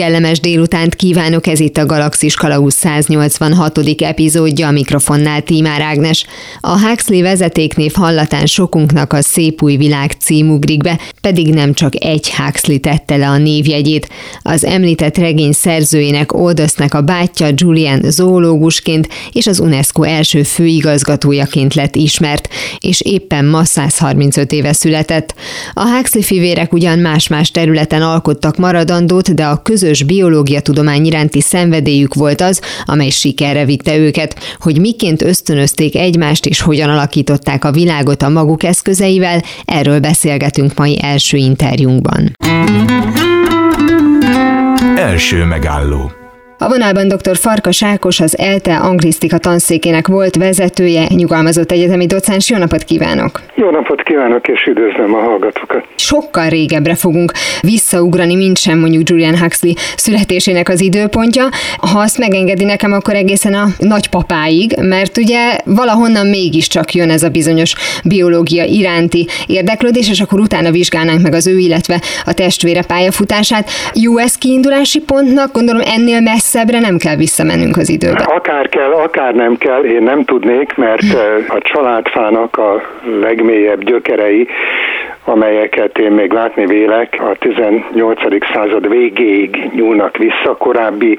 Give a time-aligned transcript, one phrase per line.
[0.00, 3.78] Kellemes délutánt kívánok, ez itt a Galaxis Kalausz 186.
[3.98, 6.24] epizódja, a mikrofonnál Tímár Ágnes.
[6.60, 12.04] A Huxley vezetéknév hallatán sokunknak a Szép új világ cím ugrik be, pedig nem csak
[12.04, 14.08] egy Huxley tette le a névjegyét.
[14.42, 21.96] Az említett regény szerzőjének Oldösznek a bátyja Julian zoológusként és az UNESCO első főigazgatójaként lett
[21.96, 25.34] ismert, és éppen ma 135 éve született.
[25.72, 31.40] A Huxley fivérek ugyan más-más területen alkottak maradandót, de a közös közös biológia tudomány iránti
[31.40, 37.72] szenvedélyük volt az, amely sikerre vitte őket, hogy miként ösztönözték egymást és hogyan alakították a
[37.72, 42.32] világot a maguk eszközeivel, erről beszélgetünk mai első interjúnkban.
[44.96, 46.19] Első megálló
[46.62, 47.36] a vonalban dr.
[47.36, 52.50] Farkas Ákos, az ELTE anglisztika tanszékének volt vezetője, nyugalmazott egyetemi docens.
[52.50, 53.40] Jó napot kívánok!
[53.54, 55.84] Jó napot kívánok, és üdvözlöm a hallgatókat!
[55.96, 61.48] Sokkal régebbre fogunk visszaugrani, mint sem mondjuk Julian Huxley születésének az időpontja.
[61.76, 67.28] Ha azt megengedi nekem, akkor egészen a nagypapáig, mert ugye valahonnan mégiscsak jön ez a
[67.28, 73.70] bizonyos biológia iránti érdeklődés, és akkor utána vizsgálnánk meg az ő, illetve a testvére pályafutását.
[73.94, 78.22] Jó ez kiindulási pontnak, gondolom ennél messze messzebbre nem kell visszamennünk az időbe.
[78.22, 81.02] Akár kell, akár nem kell, én nem tudnék, mert
[81.56, 82.82] a családfának a
[83.20, 84.48] legmélyebb gyökerei,
[85.24, 88.20] amelyeket én még látni vélek, a 18.
[88.52, 91.18] század végéig nyúlnak vissza, korábbi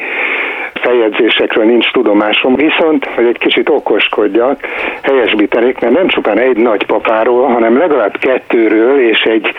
[0.81, 4.59] feljegyzésekről nincs tudomásom, viszont, hogy egy kicsit okoskodjak,
[5.01, 9.53] helyesbítenék, mert nem csupán egy nagypapáról, hanem legalább kettőről és egy,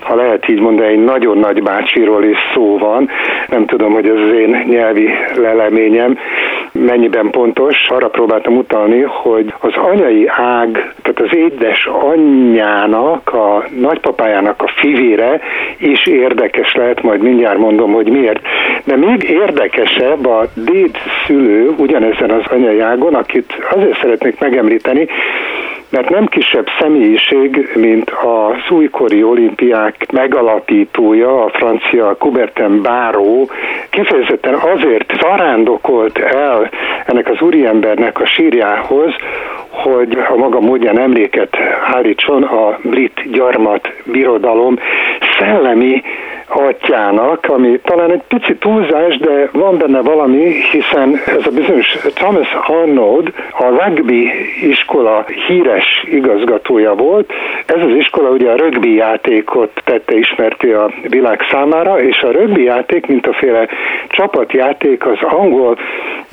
[0.00, 3.08] ha lehet így mondani, egy nagyon nagy bácsiról is szó van.
[3.48, 6.18] Nem tudom, hogy ez az én nyelvi leleményem
[6.72, 7.88] mennyiben pontos.
[7.88, 15.40] Arra próbáltam utalni, hogy az anyai ág, tehát az édes anyjának, a nagypapájának a fivére
[15.78, 18.40] is érdekes lehet, majd mindjárt mondom, hogy miért.
[18.84, 20.96] De még érdekesebb a déd
[21.26, 25.08] szülő ugyanezen az anyai ágon, akit azért szeretnék megemlíteni,
[25.92, 33.50] mert nem kisebb személyiség, mint az újkori olimpiák megalapítója, a francia Coubertin Báró,
[33.90, 36.70] kifejezetten azért zarándokolt el
[37.06, 39.14] ennek az úriembernek a sírjához,
[39.68, 41.56] hogy a maga módján emléket
[41.92, 44.78] állítson a brit gyarmat birodalom
[45.38, 46.02] szellemi
[46.52, 52.56] atyának, ami talán egy pici túlzás, de van benne valami, hiszen ez a bizonyos Thomas
[52.66, 54.30] Arnold a rugby
[54.62, 57.32] iskola híres igazgatója volt.
[57.66, 62.62] Ez az iskola ugye a rugby játékot tette ismerti a világ számára, és a rugby
[62.62, 63.68] játék, mint a féle
[64.08, 65.78] csapatjáték az angol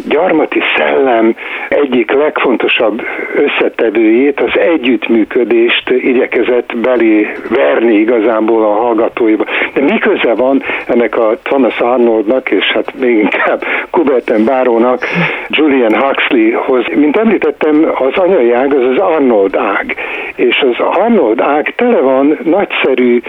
[0.07, 1.36] gyarmati szellem
[1.69, 3.01] egyik legfontosabb
[3.36, 9.46] összetevőjét, az együttműködést igyekezett belé verni igazából a hallgatóiba.
[9.74, 15.06] De mi köze van ennek a Thomas Arnoldnak, és hát még inkább Kuberten Bárónak,
[15.47, 16.86] Julian Huxleyhoz.
[16.96, 19.96] Mint említettem, az anyai ág az az Arnold ág,
[20.36, 23.22] és az Arnold ág tele van nagyszerű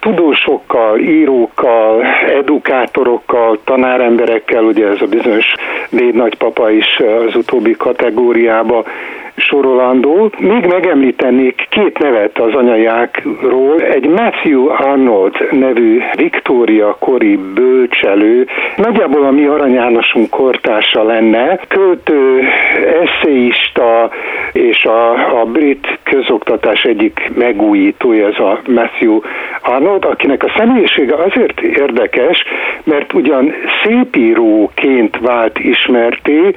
[0.00, 2.04] tudósokkal, írókkal,
[2.38, 5.54] edukátorokkal, tanáremberekkel, ugye ez a bizonyos
[5.88, 8.84] négy nagypapa is az utóbbi kategóriába
[9.36, 10.30] sorolandó.
[10.38, 13.80] Még megemlítenék két nevet az anyajákról.
[13.80, 22.42] Egy Matthew Arnold nevű Victoria kori bölcselő, nagyjából a mi Arany Jánosunk kortársa lenne, költő,
[23.02, 24.10] eszéista
[24.52, 29.20] és a, a brit közoktatás egyik megújítója ez a Matthew
[29.62, 32.44] Arnold, akinek a személyisége azért érdekes,
[32.84, 33.52] mert ugyan
[33.84, 36.54] szépíróként vált ismerté,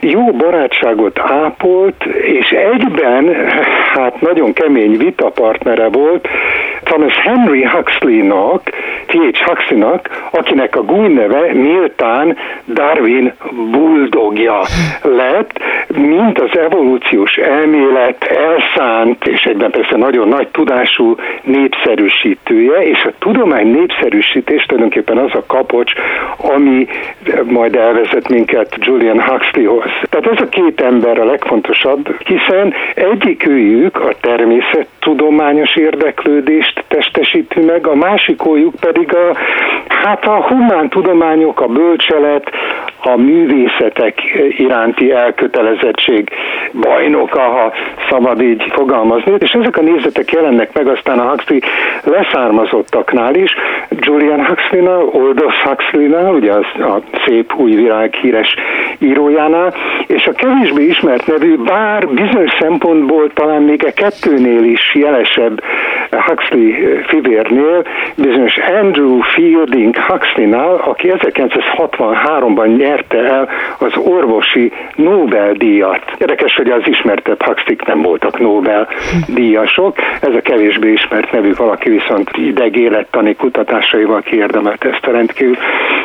[0.00, 3.34] jó barátságot ápolt, és egyben,
[3.94, 6.28] hát nagyon kemény vitapartnere volt
[6.82, 8.62] Thomas Henry Huxley-nak,
[9.06, 9.42] T.H.
[9.44, 12.36] Huxley-nak, akinek a gúj neve méltán
[12.66, 13.32] Darwin
[13.70, 14.60] bulldogja
[15.02, 15.60] lett,
[15.94, 21.16] mint az evolúciós elmélet elszánt, és egyben persze nagyon nagy tudású
[22.58, 25.92] népszerűsítője, és a tudomány népszerűsítés tulajdonképpen az a kapocs,
[26.36, 26.86] ami
[27.44, 29.90] majd elvezet minket Julian Huxleyhoz.
[30.02, 37.94] Tehát ez a két ember a legfontosabb, hiszen egyikőjük a természettudományos érdeklődést testesíti meg, a
[37.94, 39.36] másikójuk pedig a
[39.88, 42.50] Hát a humán tudományok, a bölcselet,
[43.02, 46.30] a művészetek iránti elkötelezettség
[46.72, 47.72] bajnoka, ha
[48.10, 51.58] szabad így fogalmazni, és ezek a nézetek jelennek meg aztán a Huxley
[52.04, 53.54] leszármazottaknál is,
[53.90, 58.54] Julian Huxleynál, Aldous Huxleynál, ugye az a szép új világ híres
[58.98, 59.74] írójánál,
[60.06, 65.62] és a kevésbé ismert nevű, bár bizonyos szempontból talán még a kettőnél is jelesebb
[66.10, 66.72] Huxley
[67.06, 67.84] fivérnél,
[68.16, 73.48] bizonyos Andrew Fielding Huxleynál, aki 1963-ban nyerte el
[73.78, 76.02] az orvosi Nobel-díjat.
[76.18, 82.30] Érdekes, hogy az ismertebb huxley nem voltak Nobel-díjasok, ez a kevésbé ismert nevű valaki viszont
[82.36, 85.56] ideg élettani kutatásaival kiérdemelt ezt a rendkívül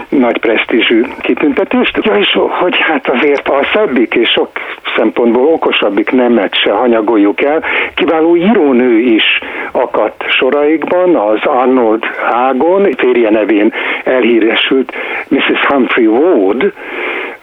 [0.10, 2.00] nagy presztízsű kitüntetést.
[2.02, 4.50] Ja, és hogy hát azért a szebbik és sok
[4.96, 7.64] szempontból okosabbik nemet se hanyagoljuk el,
[7.96, 9.40] kiváló írónő is
[9.72, 14.94] akadt soraikban, az Arnold Ágon, férje nevén elhíresült
[15.28, 15.66] Mrs.
[15.68, 16.73] Humphrey Ward,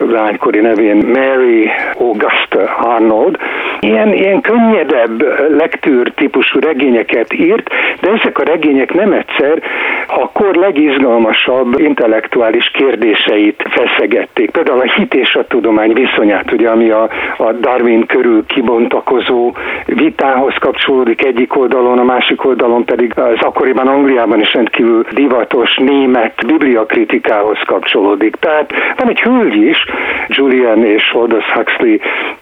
[0.08, 3.36] lánykori nevén Mary Augusta Arnold,
[3.80, 5.24] ilyen, ilyen könnyedebb
[5.56, 7.68] lektűr típusú regényeket írt,
[8.00, 9.62] de ezek a regények nem egyszer
[10.06, 14.50] a kor legizgalmasabb intellektuális kérdéseit feszegették.
[14.50, 19.54] Például a hit és a tudomány viszonyát, ugye, ami a, a Darwin körül kibontakozó
[19.86, 26.46] vitához kapcsolódik egyik oldalon, a másik oldalon pedig az akkoriban Angliában is rendkívül divatos német
[26.46, 28.36] bibliakritikához kapcsolódik.
[28.36, 29.84] Tehát van egy hölgy is,
[30.28, 31.96] Julian és Aldous Huxley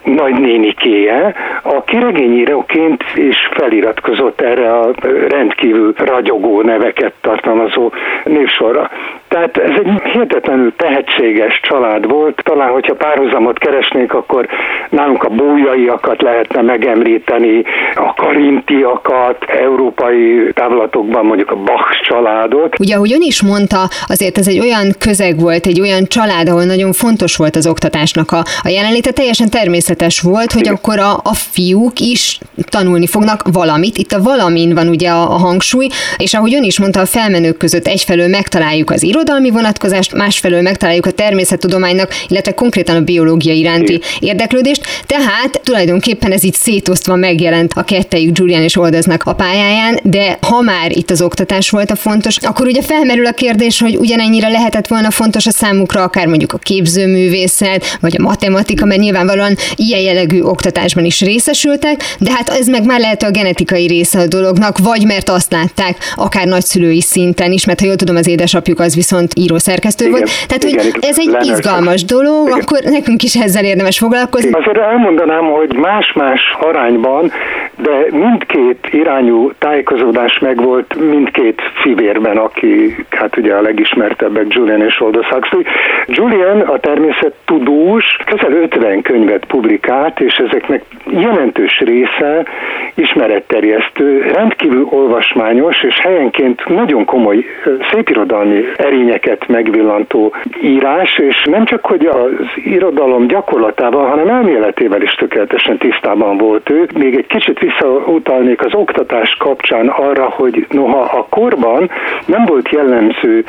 [0.05, 4.91] nagynénikéje, aki regényíróként is feliratkozott erre a
[5.29, 7.93] rendkívül ragyogó neveket tartalmazó
[8.25, 8.91] névsorra.
[9.29, 12.41] Tehát ez egy hihetetlenül tehetséges család volt.
[12.45, 14.49] Talán, hogyha párhuzamot keresnék, akkor
[14.91, 17.65] nálunk a bújaiakat lehetne megemlíteni,
[17.95, 22.79] a karintiakat, európai távlatokban mondjuk a Bach családot.
[22.79, 26.65] Ugye, ahogy ön is mondta, azért ez egy olyan közeg volt, egy olyan család, ahol
[26.69, 29.11] nagyon fontos volt az oktatásnak a, a jelenléte.
[29.11, 30.75] Teljesen természetes volt, hogy Igen.
[30.75, 33.99] akkor a, a fiúk is tanulni fognak valamit.
[33.99, 37.57] Itt a valamin van ugye a, a hangsúly, és ahogy ön is mondta, a felmenők
[37.57, 43.93] között egyfelől megtaláljuk az irodalmi vonatkozást, másfelől megtaláljuk a természettudománynak, illetve konkrétan a biológia iránti
[43.93, 44.09] Igen.
[44.21, 44.83] érdeklődést.
[45.07, 50.61] Tehát tulajdonképpen ez itt szétosztva megjelent a kettejük Julian és Oldoznak a pályáján, de ha
[50.61, 54.87] már itt az oktatás volt a fontos, akkor ugye felmerül a kérdés, hogy ugyanennyire lehetett
[54.87, 60.41] volna fontos a számukra akár mondjuk a képzőművészet, vagy a matematika, mert nyilvánvalóan ilyen jellegű
[60.43, 65.07] oktatásban is részesültek, de hát ez meg már lehet a genetikai része a dolognak, vagy
[65.07, 69.33] mert azt látták akár nagyszülői szinten is, mert ha jól tudom, az édesapjuk az viszont
[69.35, 70.31] író-szerkesztő igen, volt.
[70.47, 72.61] Tehát, igen, hogy ez egy Leonard izgalmas dolog, igen.
[72.61, 74.51] akkor nekünk is ezzel érdemes foglalkozni.
[74.53, 77.33] Azért elmondanám, hogy más-más arányban,
[77.77, 85.27] de mindkét irányú tájékozódás megvolt mindkét fivérben, aki hát ugye a legismertebbek Julian és Aldous
[85.27, 85.63] Huxley.
[86.07, 92.47] Julian a természet tudós, közel 50 könyvet publikált, és ezeknek jelentős része
[92.95, 97.45] ismeretterjesztő, rendkívül olvasmányos, és helyenként nagyon komoly
[97.91, 105.79] szépirodalmi erényeket megvillantó írás, és nem csak, hogy az irodalom gyakorlatával, hanem elméletével is tökéletesen
[105.79, 106.89] tisztában volt ő.
[106.95, 111.91] Még egy kicsit visszautalnék az oktatás kapcsán arra, hogy noha a korban
[112.27, 113.45] nem volt jellemző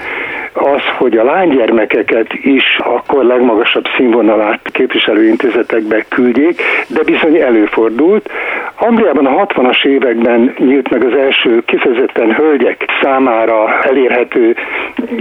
[0.53, 8.29] az, hogy a lánygyermekeket is akkor legmagasabb színvonalát képviselő intézetekbe küldjék, de bizony előfordult.
[8.75, 14.55] Angliában a 60-as években nyílt meg az első kifejezetten hölgyek számára elérhető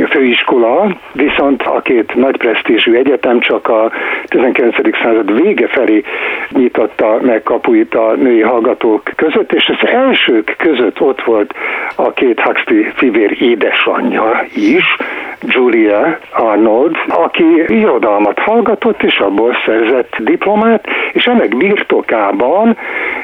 [0.08, 3.90] főiskola, viszont a két nagy presztízsű egyetem csak a
[4.24, 4.76] 19.
[5.02, 6.04] század vége felé
[6.50, 11.54] nyitotta meg kapuit a női hallgatók között, és az elsők között ott volt
[11.94, 14.96] a két Huxley fivér édesanyja is,
[15.40, 22.76] Julia Arnold, aki irodalmat hallgatott, és abból szerzett diplomát, és ennek birtokában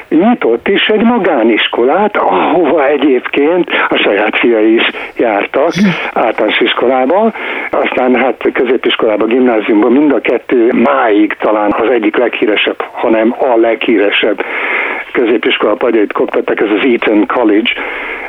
[0.09, 5.73] nyitott is egy magániskolát, ahova egyébként a saját fiai is jártak
[6.12, 7.33] általános iskolába,
[7.71, 14.45] aztán hát középiskolába, gimnáziumban mind a kettő máig talán az egyik leghíresebb, hanem a leghíresebb
[15.12, 17.71] középiskola padjait koptattak, ez az Eton College,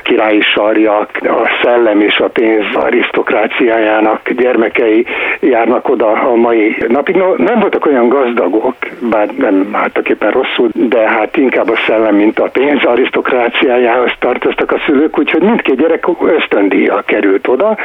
[0.05, 5.05] királyi sarjak, a szellem és a pénz arisztokráciájának gyermekei
[5.39, 7.15] járnak oda a mai napig.
[7.15, 8.75] No, nem voltak olyan gazdagok,
[9.09, 14.71] bár nem álltak éppen rosszul, de hát inkább a szellem, mint a pénz arisztokráciájához tartoztak
[14.71, 17.77] a szülők, úgyhogy mindkét gyerek ösztöndíjjal került oda.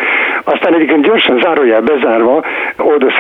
[0.45, 2.45] Aztán egyébként gyorsan zárójel bezárva,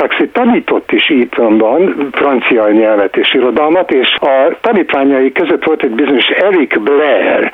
[0.01, 6.27] Huxley tanított is Etonban francia nyelvet és irodalmat, és a tanítványai között volt egy bizonyos
[6.29, 7.51] Eric Blair,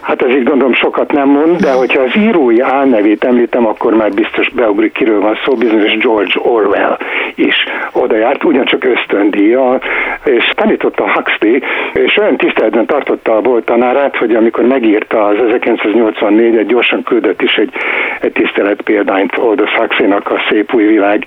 [0.00, 4.12] Hát ez így gondolom sokat nem mond, de hogyha az írói álnevét említem, akkor már
[4.12, 6.98] biztos beugrik, kiről van szó, bizonyos George Orwell
[7.34, 9.78] is oda járt, ugyancsak ösztöndíja,
[10.24, 11.58] és tanította Huxley,
[11.92, 17.54] és olyan tiszteletben tartotta a volt tanárát, hogy amikor megírta az 1984-et, gyorsan küldött is
[17.56, 17.72] egy,
[18.20, 21.24] egy tisztelet példányt Aldous Huxley-nak, a Szép új világ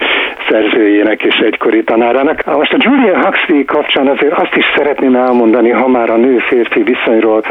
[0.49, 2.43] szerzőjének és egykori tanárának.
[2.45, 7.43] Most a Julian Huxley kapcsán azért azt is szeretném elmondani, ha már a nő-férfi viszonyról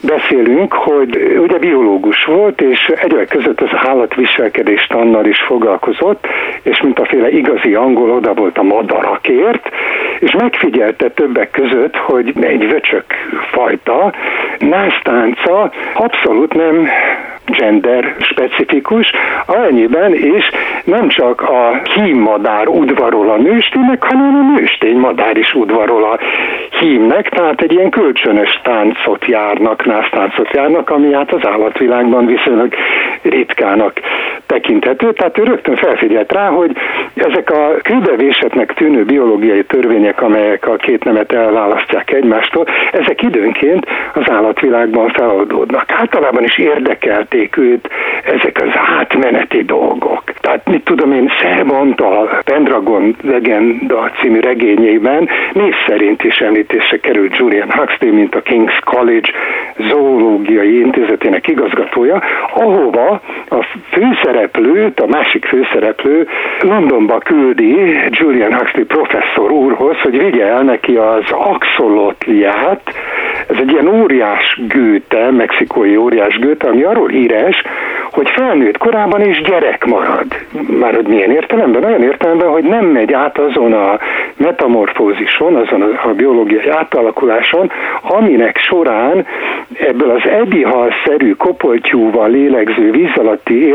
[0.00, 1.16] beszélünk, hogy
[1.48, 6.26] ugye biológus volt, és egyek között az állatviselkedés tannal is foglalkozott,
[6.62, 9.68] és mint a féle igazi angol oda volt a madarakért,
[10.18, 13.04] és megfigyelte többek között, hogy egy vöcsök
[13.50, 14.12] fajta
[14.58, 16.88] násztánca abszolút nem
[17.48, 19.12] gender specifikus,
[19.46, 20.50] annyiben is
[20.84, 26.18] nem csak a hímmadár udvarol a nősténynek, hanem a nőstény madár is udvarol a
[26.80, 32.74] hímnek, tehát egy ilyen kölcsönös táncot járnak, násztáncot járnak, ami hát az állatvilágban viszonylag
[33.22, 34.00] ritkának
[34.48, 36.76] tekinthető, tehát ő rögtön felfigyelt rá, hogy
[37.14, 44.30] ezek a kőbevésetnek tűnő biológiai törvények, amelyek a két nemet elválasztják egymástól, ezek időnként az
[44.30, 45.84] állatvilágban feloldódnak.
[45.86, 47.88] Általában is érdekelték őt
[48.24, 50.22] ezek az átmeneti dolgok.
[50.40, 57.36] Tehát mit tudom én, Szerbont a Pendragon legenda című regényében név szerint is említésre került
[57.36, 59.30] Julian Huxley, mint a King's College
[59.88, 62.22] zoológiai intézetének igazgatója,
[62.54, 63.66] ahova a
[64.38, 66.28] főszereplőt, a másik főszereplő
[66.60, 72.82] Londonba küldi Julian Huxley professzor úrhoz, hogy vigye el neki az axolotliát,
[73.48, 77.62] ez egy ilyen óriás gőte, mexikói óriás gőte, ami arról híres,
[78.10, 80.26] hogy felnőtt korában is gyerek marad.
[80.80, 81.84] Már hogy milyen értelemben?
[81.84, 83.98] Olyan értelemben, hogy nem megy át azon a
[84.36, 87.70] metamorfózison, azon a biológiai átalakuláson,
[88.02, 89.26] aminek során
[89.78, 93.66] ebből az edihal-szerű kopoltyúval lélegző víz alatti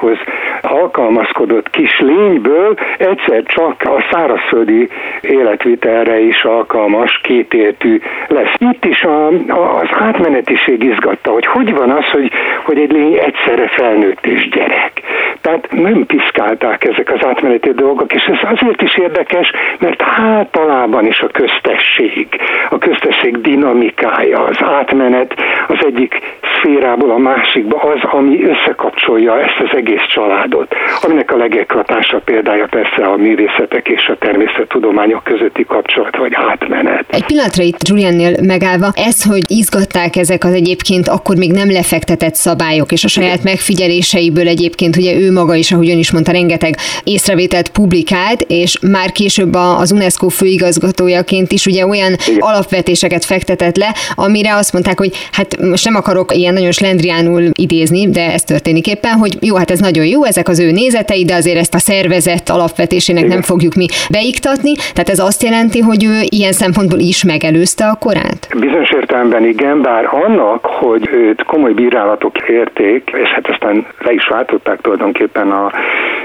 [0.00, 0.18] életmódhoz
[0.62, 4.88] alkalmazkodott kis lényből egyszer csak a szárazföldi
[5.20, 8.54] életvitelre is alkalmas, kétértű lesz.
[8.58, 12.30] Itt is a, a, az átmenetiség izgatta, hogy hogy van az, hogy,
[12.64, 14.92] hogy egy lény egyszerre felnőtt és gyerek.
[15.40, 21.20] Tehát nem piszkálták ezek az átmeneti dolgok, és ez azért is érdekes, mert általában is
[21.20, 22.28] a köztesség,
[22.70, 25.34] a köztesség dinamikája, az átmenet
[25.68, 26.20] az egyik
[26.60, 33.06] szférából a másikba az, ami összekapcsolja ezt az egész családot, aminek a legeklatása példája persze
[33.06, 37.04] a művészetek és a természettudományok közötti kapcsolat vagy átmenet.
[37.08, 42.34] Egy pillanatra itt Juliannél megállva, ez, hogy izgatták ezek az egyébként akkor még nem lefektetett
[42.34, 47.68] szabályok, és a saját megfigyeléseiből egyébként ugye ő maga is, ahogyan is mondta, rengeteg észrevételt
[47.68, 52.40] publikált, és már később az UNESCO főigazgatójaként is ugye olyan Igen.
[52.40, 58.10] alapvetéseket fektetett le, amire azt mondták, hogy hát most nem akarok ilyen nagyon slendriánul idézni,
[58.10, 61.34] de ez történik éppen, hogy jó, hát ez nagyon jó, ezek az ő nézetei, de
[61.34, 63.34] azért ezt a szervezet alapvetésének Igen.
[63.34, 67.96] nem fogjuk mi beiktatni, tehát ez azt jelenti, hogy ő ilyen szempontból is megelőzte a
[68.04, 68.48] korát?
[68.58, 74.26] Bizonyos értelemben igen, bár annak, hogy őt komoly bírálatok érték, és hát aztán le is
[74.28, 75.70] váltották tulajdonképpen a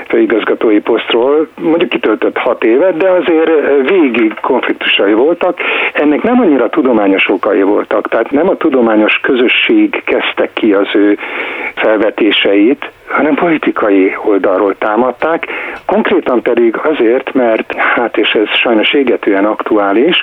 [0.07, 3.51] főigazgatói posztról, mondjuk kitöltött hat évet, de azért
[3.89, 5.57] végig konfliktusai voltak.
[5.93, 11.17] Ennek nem annyira tudományos okai voltak, tehát nem a tudományos közösség kezdte ki az ő
[11.75, 15.45] felvetéseit, hanem politikai oldalról támadták,
[15.85, 20.21] konkrétan pedig azért, mert, hát és ez sajnos égetően aktuális,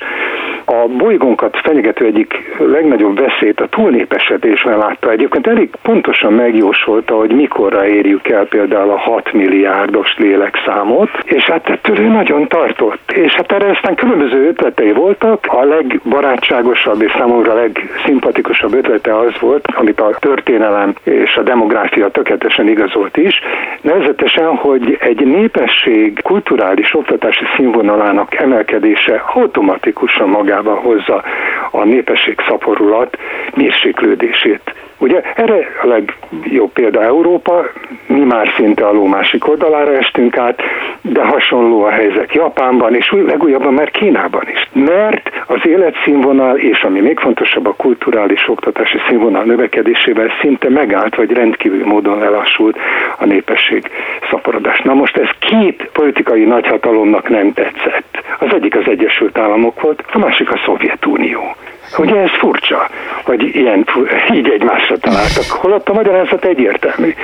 [0.65, 5.11] a bolygónkat fenyegető egyik legnagyobb veszélyt a túlnépesedésben látta.
[5.11, 11.69] Egyébként elég pontosan megjósolta, hogy mikorra érjük el például a 6 milliárdos lélekszámot, és hát
[11.69, 13.13] ettől ő nagyon tartott.
[13.13, 15.45] És hát erre aztán különböző ötletei voltak.
[15.47, 22.69] A legbarátságosabb és számomra legszimpatikusabb ötlete az volt, amit a történelem és a demográfia tökéletesen
[22.73, 23.41] igazolt is,
[23.81, 31.25] nevezetesen, hogy egy népesség kulturális oktatási színvonalának emelkedése automatikusan magában hozza
[31.71, 33.19] a népesség szaporulat
[33.55, 34.75] mérséklődését.
[35.03, 37.65] Ugye erre a legjobb példa Európa,
[38.07, 40.63] mi már szinte a másik oldalára estünk át,
[41.01, 44.69] de hasonló a helyzet Japánban, és legújabban már Kínában is.
[44.73, 51.33] Mert az életszínvonal, és ami még fontosabb, a kulturális oktatási színvonal növekedésével szinte megállt, vagy
[51.33, 52.79] rendkívül módon lelassult
[53.19, 53.91] a népesség
[54.31, 54.81] szaporodás.
[54.81, 58.23] Na most ez két politikai nagyhatalomnak nem tetszett.
[58.39, 61.55] Az egyik az Egyesült Államok volt, a másik a Szovjetunió.
[61.99, 62.89] Ugye ez furcsa,
[63.25, 63.87] hogy ilyen,
[64.35, 65.45] így egymásra találtak.
[65.51, 67.15] Holott a magyarázat egyértelmű.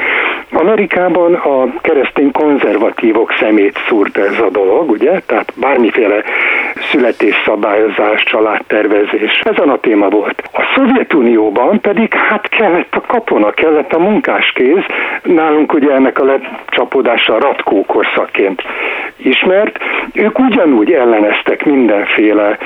[0.53, 5.21] Amerikában a keresztény konzervatívok szemét szúrt ez a dolog, ugye?
[5.27, 6.23] Tehát bármiféle
[6.91, 9.41] születésszabályozás, családtervezés.
[9.41, 10.43] Ezen a téma volt.
[10.53, 14.83] A Szovjetunióban pedig hát kellett a katona, kellett a munkáskéz.
[15.23, 18.63] Nálunk ugye ennek a lecsapódása Ratkó korszakként
[19.17, 19.79] ismert.
[20.13, 22.59] Ők ugyanúgy elleneztek mindenféle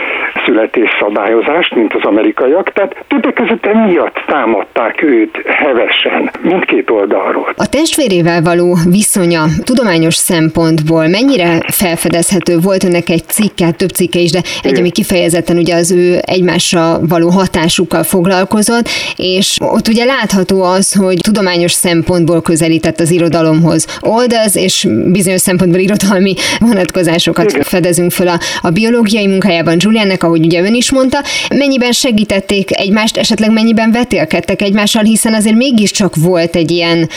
[0.45, 7.53] születésszabályozást, mint az amerikaiak, tehát többek között emiatt támadták őt hevesen, mindkét oldalról.
[7.57, 12.59] A testvérével való viszonya tudományos szempontból mennyire felfedezhető?
[12.59, 17.01] Volt önnek egy cikke, több cikke is, de egy, ami kifejezetten ugye az ő egymásra
[17.03, 24.57] való hatásukkal foglalkozott, és ott ugye látható az, hogy tudományos szempontból közelített az irodalomhoz oldaz,
[24.57, 27.63] és bizonyos szempontból irodalmi vonatkozásokat Igen.
[27.63, 31.23] fedezünk föl a, a biológiai munkájában Juliannek, ahogy ugye ön is mondta.
[31.55, 37.09] Mennyiben segítették egymást, esetleg mennyiben vetélkedtek egymással, hiszen azért mégiscsak volt egy ilyen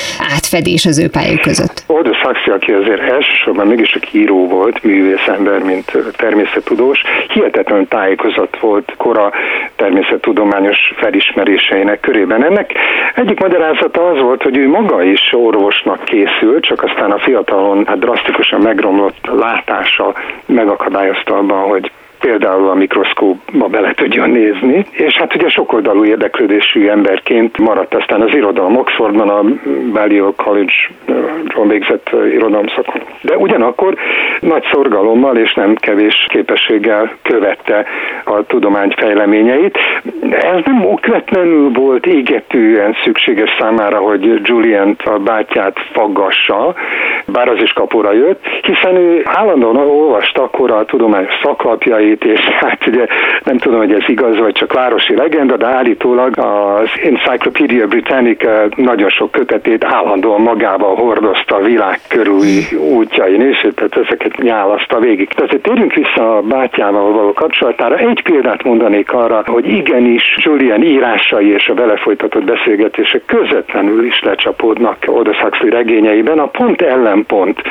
[0.46, 1.84] átfedés az ő pályák között.
[1.88, 7.02] Aldous Huxley, aki azért elsősorban mégis csak író volt, művészember, mint természettudós,
[7.34, 9.32] hihetetlenül tájékozott volt kora
[9.76, 12.44] természettudományos felismeréseinek körében.
[12.44, 12.72] Ennek
[13.16, 18.00] egyik magyarázata az volt, hogy ő maga is orvosnak készült, csak aztán a fiatalon hát
[18.00, 20.14] drasztikusan megromlott látása
[20.46, 21.92] megakadályozta abban, hogy
[22.26, 28.34] például a mikroszkóba bele tudjon nézni, és hát ugye sokoldalú érdeklődésű emberként maradt aztán az
[28.34, 29.42] irodalom Oxfordban, a
[29.94, 33.02] Balliol College-ron végzett irodalom szakon.
[33.22, 33.96] De ugyanakkor
[34.40, 37.86] nagy szorgalommal és nem kevés képességgel követte
[38.24, 39.78] a tudomány fejleményeit.
[40.32, 46.76] Ez nem okvetlenül volt égetően szükséges számára, hogy Julian a bátyát faggassa,
[47.26, 52.40] bár az is kapura jött, hiszen ő állandóan olvasta akkor a tudományos szaklapjait, történetét, és
[52.66, 53.06] hát ugye
[53.44, 59.10] nem tudom, hogy ez igaz, vagy csak városi legenda, de állítólag az Encyclopedia Britannica nagyon
[59.10, 65.28] sok kötetét állandóan magával hordozta a világ körüli útjain, és tehát ezeket nyálaszta végig.
[65.30, 67.98] Tehát térjünk vissza a bátyával való kapcsolatára.
[67.98, 74.22] Egy példát mondanék arra, hogy igenis Julian írásai és a vele folytatott beszélgetések közvetlenül is
[74.22, 76.40] lecsapódnak Aldous Huxley regényeiben.
[76.40, 77.62] A pont ellenpont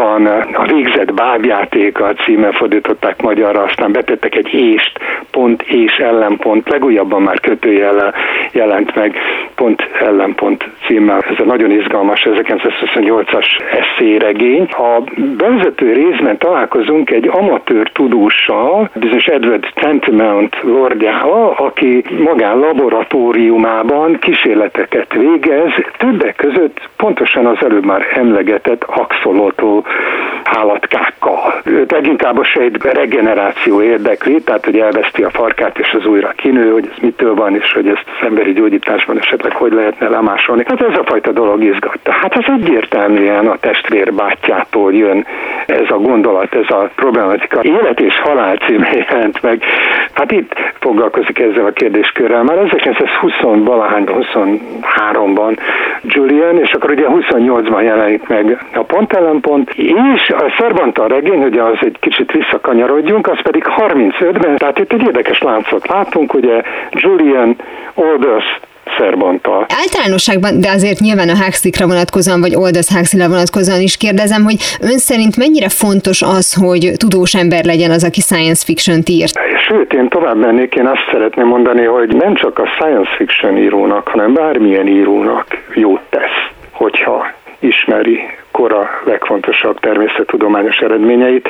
[0.00, 4.98] legkorábban a végzett bábjáték a címe fordították magyarra, aztán betettek egy ést,
[5.40, 8.14] pont és ellenpont, legújabban már kötőjellel
[8.52, 9.16] jelent meg,
[9.54, 11.20] pont ellenpont címmel.
[11.30, 13.46] Ez a nagyon izgalmas 1928-as
[13.80, 14.62] eszéregény.
[14.62, 15.02] A
[15.36, 25.72] bevezető részben találkozunk egy amatőr tudóssal, bizonyos Edward Tantamount lordjával, aki magán laboratóriumában kísérleteket végez,
[25.98, 29.78] többek között pontosan az előbb már emlegetett axolotl
[30.44, 31.60] állatkákkal.
[31.64, 36.70] Őt leginkább a sejtbe regeneráció érdekli, tehát hogy elveszti a farkát és az újra kinő,
[36.72, 40.64] hogy ez mitől van, és hogy ezt az emberi gyógyításban esetleg hogy lehetne lemásolni.
[40.66, 42.12] Hát ez a fajta dolog izgatta.
[42.12, 45.26] Hát ez egyértelműen a testvér bátyától jön
[45.66, 47.60] ez a gondolat, ez a problematika.
[47.62, 49.62] Élet és halál címén jelent meg.
[50.12, 52.42] Hát itt foglalkozik ezzel a kérdéskörrel.
[52.42, 55.58] Már 1920-valahányban, 23-ban
[56.02, 61.62] Julian, és akkor ugye 28-ban jelenik meg a pont ellenpont, és a Szerbanta regény, ugye
[61.62, 67.56] az egy kicsit visszakanyarodjunk, az pedig 35-ben, tehát itt egy érdekes láncot látunk, ugye Julian
[67.94, 68.44] Aldous
[68.98, 69.66] Szerbanta.
[69.84, 74.98] Általánosságban, de azért nyilván a Huxley-ra vonatkozóan, vagy Aldous huxley vonatkozóan is kérdezem, hogy ön
[74.98, 79.34] szerint mennyire fontos az, hogy tudós ember legyen az, aki science fiction-t írt?
[79.68, 84.08] Sőt, én tovább mennék, én azt szeretném mondani, hogy nem csak a science fiction írónak,
[84.08, 86.38] hanem bármilyen írónak jót tesz,
[86.70, 88.20] hogyha ismeri
[88.50, 91.48] kora legfontosabb természettudományos eredményeit.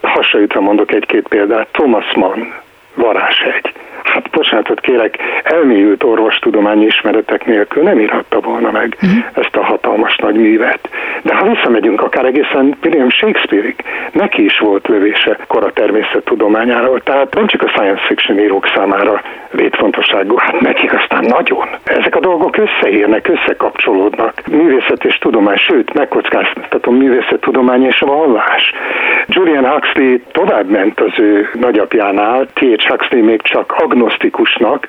[0.00, 1.68] Hasonlítva mondok egy-két példát.
[1.72, 2.52] Thomas Mann,
[2.96, 3.72] Varázshegy
[4.08, 9.24] hát bocsánatot kérek, elmélyült orvostudományi ismeretek nélkül nem írhatta volna meg uh-huh.
[9.34, 10.88] ezt a hatalmas nagy művet.
[11.22, 13.76] De ha visszamegyünk akár egészen William Shakespeare-ig,
[14.12, 20.36] neki is volt lövése kora természettudományáról, tehát nem csak a science fiction írók számára létfontosságú,
[20.36, 21.68] hát nekik aztán nagyon.
[21.84, 24.42] Ezek a dolgok összeérnek, összekapcsolódnak.
[24.50, 28.72] Művészet és tudomány, sőt, megkockáztatom művészet, tudomány és vallás.
[29.26, 32.88] Julian Huxley tovább ment az ő nagyapjánál, T.H.
[32.88, 34.86] Huxley még csak agnosztikusnak,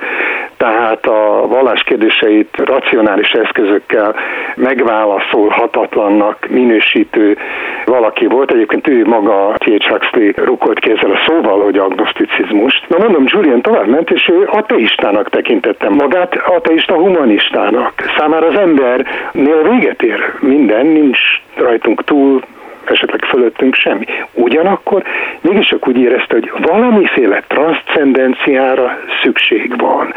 [0.58, 4.16] tehát a vallás kérdéseit racionális eszközökkel
[4.56, 7.38] megválaszolhatatlannak minősítő
[7.86, 8.52] valaki volt.
[8.52, 9.88] Egyébként ő maga T.H.
[9.88, 12.90] Huxley rukolt kézzel a szóval, hogy agnoszticizmust.
[12.90, 17.94] Na mondom, Julian tovább ment, és ő ateistának tekintette magát, ateista humanistának.
[18.18, 21.20] Számára az embernél véget ér minden, nincs
[21.56, 22.42] rajtunk túl,
[22.90, 24.06] esetleg fölöttünk semmi.
[24.34, 25.04] Ugyanakkor
[25.42, 30.14] mégis csak úgy érezte, hogy valamiféle transzcendenciára szükség van.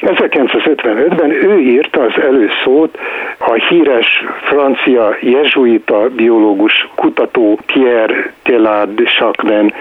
[0.00, 2.98] 1955-ben ő írta az előszót
[3.38, 9.72] a híres francia jezsuita biológus kutató Pierre Telard de Chaclin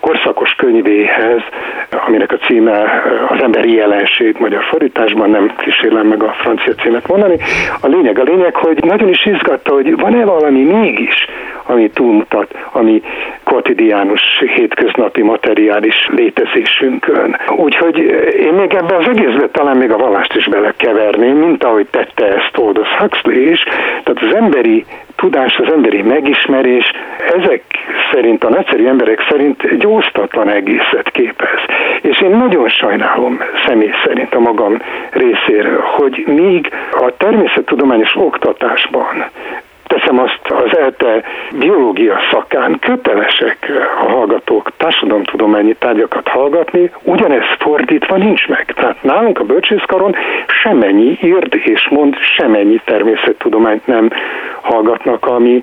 [0.00, 1.40] korszakos könyvéhez,
[2.06, 7.36] aminek a címe az emberi jelenség magyar fordításban, nem kísérlem meg a francia címet mondani.
[7.80, 11.26] A lényeg a lényeg, hogy nagyon is izgatta, hogy van-e valami mégis,
[11.66, 13.02] ami túlmutat, ami
[13.44, 14.22] kotidiánus,
[14.54, 17.36] hétköznapi, materiális létezésünkön.
[17.56, 17.98] Úgyhogy
[18.38, 22.56] én még ebben az egészben talán még a vallást is belekeverném, mint ahogy tette ezt
[22.56, 23.62] Aldous Huxley is.
[24.02, 24.84] Tehát az emberi
[25.16, 26.90] tudás, az emberi megismerés,
[27.36, 27.62] ezek
[28.12, 29.86] szerint, a nagyszerű emberek szerint egy
[30.46, 31.60] egészet képez.
[32.00, 39.24] És én nagyon sajnálom személy szerint a magam részéről, hogy míg a természettudományos oktatásban
[39.94, 41.22] teszem azt az ELTE
[41.58, 43.58] biológia szakán kötelesek
[44.06, 48.72] a hallgatók társadalomtudományi tárgyakat hallgatni, ugyanez fordítva nincs meg.
[48.74, 50.14] Tehát nálunk a bölcsészkaron
[50.62, 54.10] semennyi írd és mond, semennyi természettudományt nem
[54.60, 55.62] hallgatnak, ami,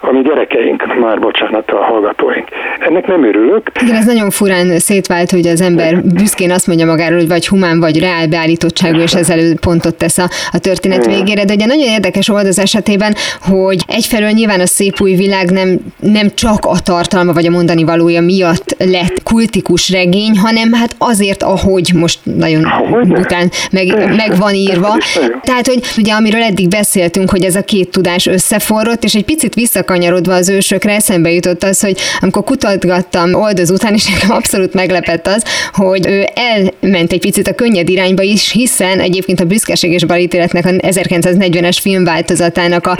[0.00, 2.48] ami gyerekeink, már bocsánat a hallgatóink.
[2.78, 3.70] Ennek nem örülök.
[3.82, 7.80] Igen, ez nagyon furán szétvált, hogy az ember büszkén azt mondja magáról, hogy vagy humán,
[7.80, 11.44] vagy reál beállítottságú, és ezzel pontot tesz a, a történet végére.
[11.44, 15.78] De ugye nagyon érdekes volt az esetében, hogy egyfelől nyilván a szép új világ nem,
[16.00, 21.42] nem csak a tartalma vagy a mondani valója miatt lett kultikus regény, hanem hát azért,
[21.42, 22.66] ahogy most nagyon
[23.08, 24.96] után meg, meg van írva.
[25.42, 29.54] Tehát, hogy ugye amiről eddig beszéltünk, hogy ez a két tudás összeforrott, és egy picit
[29.54, 35.26] visszakanyarodva az ősökre eszembe jutott az, hogy amikor kutatgattam Oldöz után, és nekem abszolút meglepett
[35.26, 40.04] az, hogy ő elment egy picit a könnyed irányba is, hiszen egyébként a Büszkeség és
[40.04, 42.96] balítéletnek a 1940-es filmváltozatának a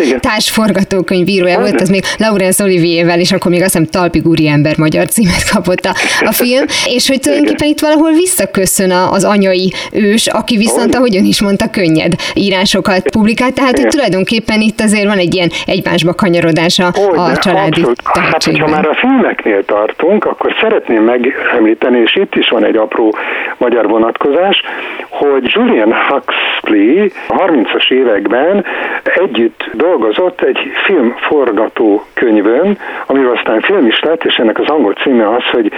[0.49, 5.07] társforgatókönyv írója volt, az még Laurence Oliviervel, és akkor még azt hiszem Talpig ember magyar
[5.07, 5.95] címet kapott a,
[6.27, 11.25] a film, és hogy tulajdonképpen itt valahol visszaköszön az anyai ős, aki viszont, ahogy ön
[11.25, 16.87] is mondta, könnyed írásokat publikált, tehát hogy tulajdonképpen itt azért van egy ilyen egymásba kanyarodása
[16.87, 22.65] a családi Hát, hogyha már a filmeknél tartunk, akkor szeretném megemlíteni, és itt is van
[22.65, 23.15] egy apró
[23.59, 24.63] magyar vonatkozás,
[25.09, 28.65] hogy Julian Huxley a 30-as években
[29.05, 35.29] együtt dolgozott egy filmforgató könyvön, amiről aztán film is lett, és ennek az angol címe
[35.29, 35.73] az, hogy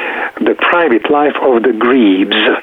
[0.44, 2.60] The Private Life of the Grebes.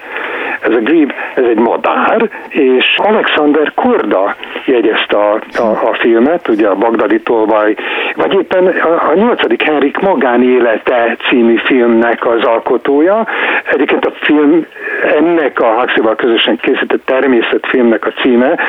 [0.62, 6.68] Ez a grebe, ez egy madár, és Alexander Korda jegyezte a, a, a filmet, ugye
[6.68, 7.76] a Bagdadi tolvaj,
[8.16, 9.64] vagy éppen a, a 8.
[9.64, 13.28] Henrik magánélete című filmnek az alkotója.
[13.72, 14.66] Egyébként a film
[15.18, 18.60] ennek a Huxley-val közösen készített természetfilmnek a címe,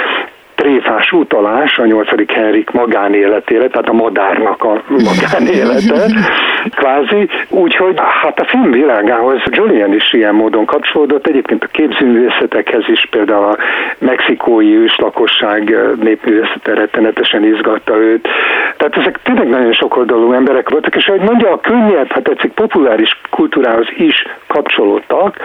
[0.59, 2.33] tréfás utalás a 8.
[2.33, 6.07] Henrik magánéletére, tehát a madárnak a magánélete,
[6.79, 7.29] kvázi.
[7.49, 13.45] Úgyhogy hát a film világához Julian is ilyen módon kapcsolódott, egyébként a képzőművészetekhez is, például
[13.45, 13.57] a
[13.99, 18.29] mexikói őslakosság népművészete rettenetesen izgatta őt.
[18.77, 23.21] Tehát ezek tényleg nagyon sokoldalú emberek voltak, és ahogy mondja, a könnyebb, ha tetszik, populáris
[23.31, 25.37] kultúrához is kapcsolódtak.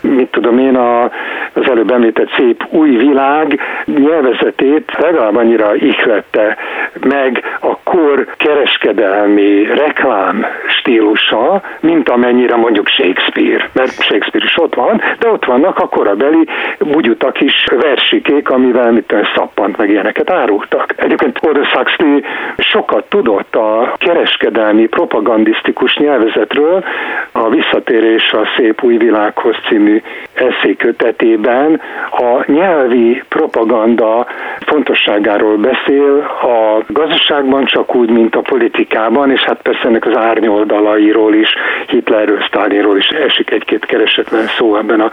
[0.00, 1.02] Mit tudom én, a,
[1.52, 6.56] az előbb említett szép új világ nyelvezet életét legalább annyira ihlette
[7.00, 15.02] meg a kor kereskedelmi reklám stílusa, mint amennyire mondjuk Shakespeare, mert Shakespeare is ott van,
[15.18, 16.48] de ott vannak a korabeli
[16.78, 20.94] bugyutak is versikék, amivel mit szappant meg ilyeneket árultak.
[20.96, 22.20] Egyébként Aldous Huxley
[22.58, 26.84] sokat tudott a kereskedelmi propagandisztikus nyelvezetről,
[27.32, 30.02] a Visszatérés a szép új világhoz című
[30.34, 34.26] eszékötetében a nyelvi propaganda
[34.60, 41.34] fontosságáról beszél a gazdaságban csak úgy, mint a politikában, és hát persze ennek az árnyoldalairól
[41.34, 41.54] is,
[41.86, 45.10] Hitlerről, Stalinról is esik egy-két keresetlen szó ebben a,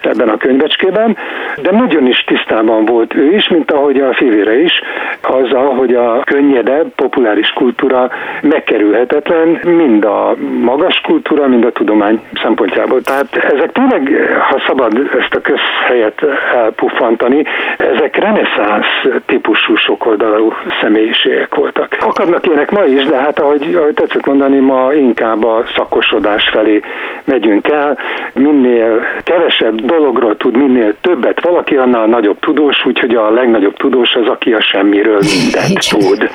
[0.00, 1.16] ebben a könyvecskében,
[1.62, 4.80] de nagyon is tisztában volt ő is, mint ahogy a fivére is,
[5.22, 8.10] azzal, hogy a könnyedebb, populáris kultúra
[8.42, 13.00] megkerülhetetlen, mind a magas kultúra, mind a tudomány szempontjából.
[13.00, 16.22] Tehát ezek tényleg, ha szabad ezt a közhelyet
[16.54, 17.44] elpuffantani,
[17.76, 18.75] ezek reneszánsz
[19.26, 21.96] típusú sokoldalú személyiségek voltak.
[22.00, 26.80] Akadnak ilyenek ma is, de hát ahogy, ahogy tetszett mondani, ma inkább a szakosodás felé
[27.24, 27.98] megyünk el.
[28.32, 34.26] Minél kevesebb dologról tud, minél többet valaki, annál nagyobb tudós, úgyhogy a legnagyobb tudós az,
[34.26, 36.30] aki a semmiről mindent tud.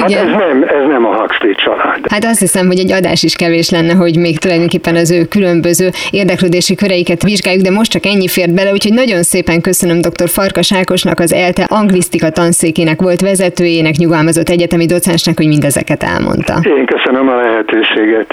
[0.00, 1.98] Hát ez nem, ez nem a Huxley család.
[2.10, 5.88] Hát azt hiszem, hogy egy adás is kevés lenne, hogy még tulajdonképpen az ő különböző
[6.10, 10.28] érdeklődési köreiket vizsgáljuk, de most csak ennyi fért bele, úgyhogy nagyon szépen köszönöm dr.
[10.28, 16.60] Farkas Ákosnak, az ELTE anglisztika tanszékének volt vezetőjének, nyugalmazott egyetemi docensnek, hogy mindezeket elmondta.
[16.62, 18.32] Én köszönöm a lehetőséget.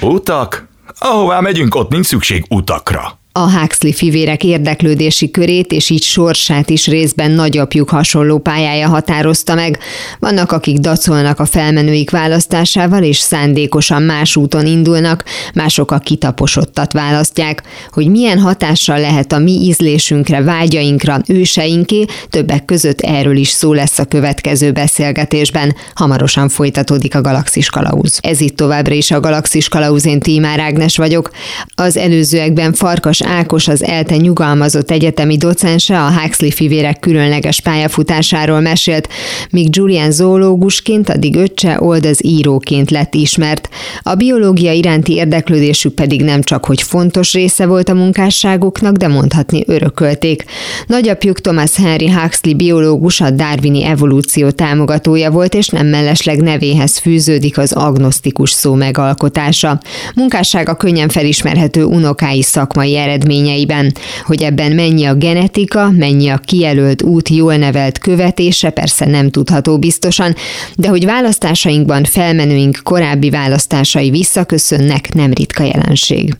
[0.00, 0.66] Utak?
[0.98, 3.17] Ahová megyünk, ott nincs szükség utakra.
[3.32, 9.78] A Huxley fivérek érdeklődési körét és így sorsát is részben nagyapjuk hasonló pályája határozta meg.
[10.18, 17.62] Vannak, akik dacolnak a felmenőik választásával, és szándékosan más úton indulnak, mások a kitaposottat választják.
[17.90, 23.98] Hogy milyen hatással lehet a mi ízlésünkre, vágyainkra, őseinké, többek között erről is szó lesz
[23.98, 25.74] a következő beszélgetésben.
[25.94, 28.18] Hamarosan folytatódik a Galaxis Kalauz.
[28.22, 31.30] Ez itt továbbra is a Galaxis Kalauz, én Tímár Ágnes vagyok.
[31.74, 39.08] Az előzőekben Farkas Ákos az ELTE nyugalmazott egyetemi docense a Huxley fivérek különleges pályafutásáról mesélt,
[39.50, 43.68] míg Julian zoológusként, addig öccse Old az íróként lett ismert.
[44.02, 49.62] A biológia iránti érdeklődésük pedig nem csak hogy fontos része volt a munkásságuknak, de mondhatni
[49.66, 50.44] örökölték.
[50.86, 57.58] Nagyapjuk Thomas Henry Huxley biológus a darwini evolúció támogatója volt, és nem mellesleg nevéhez fűződik
[57.58, 59.80] az agnosztikus szó megalkotása.
[60.14, 63.92] Munkássága könnyen felismerhető unokái szakmai eredményeiben.
[64.24, 69.78] Hogy ebben mennyi a genetika, mennyi a kijelölt út jól nevelt követése, persze nem tudható
[69.78, 70.34] biztosan,
[70.76, 76.34] de hogy választásainkban felmenőink korábbi választásai visszaköszönnek, nem ritka jelenség.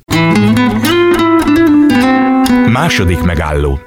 [2.73, 3.79] Második megálló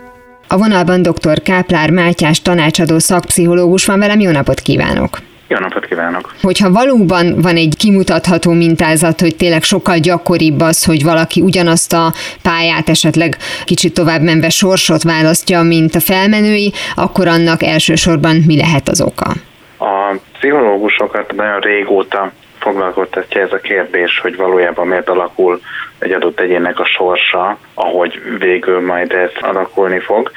[0.48, 1.42] a vonalban dr.
[1.42, 5.31] Káplár Mátyás tanácsadó szakpszichológus van velem, jó napot kívánok!
[5.52, 6.34] Jó napot kívánok!
[6.42, 12.14] Hogyha valóban van egy kimutatható mintázat, hogy tényleg sokkal gyakoribb az, hogy valaki ugyanazt a
[12.44, 13.36] pályát esetleg
[13.66, 19.32] kicsit tovább menve sorsot választja, mint a felmenői, akkor annak elsősorban mi lehet az oka?
[19.78, 25.62] A pszichológusokat nagyon régóta foglalkoztatja ez a kérdés, hogy valójában miért alakul
[26.00, 30.32] egy adott egyének a sorsa, ahogy végül majd ez alakulni fog.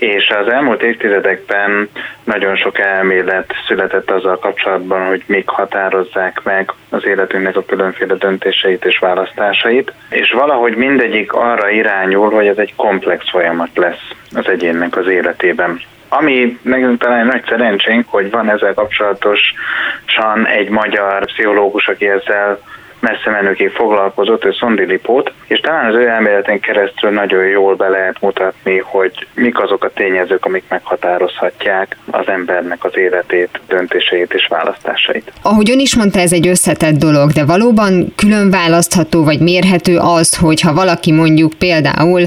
[0.00, 1.88] És az elmúlt évtizedekben
[2.24, 8.84] nagyon sok elmélet született azzal kapcsolatban, hogy mik határozzák meg az életünknek a különféle döntéseit
[8.84, 14.96] és választásait, és valahogy mindegyik arra irányul, hogy ez egy komplex folyamat lesz az egyénnek
[14.96, 15.80] az életében.
[16.08, 22.60] Ami nekünk talán nagy szerencsénk, hogy van ezzel kapcsolatosan egy magyar pszichológus, aki ezzel
[23.00, 27.88] messze menőkig foglalkozott, ő Szondi Lipót, és talán az ő elméletén keresztül nagyon jól be
[27.88, 34.46] lehet mutatni, hogy mik azok a tényezők, amik meghatározhatják az embernek az életét, döntéseit és
[34.46, 35.32] választásait.
[35.42, 40.36] Ahogy ön is mondta, ez egy összetett dolog, de valóban külön választható vagy mérhető az,
[40.36, 42.26] hogy ha valaki mondjuk például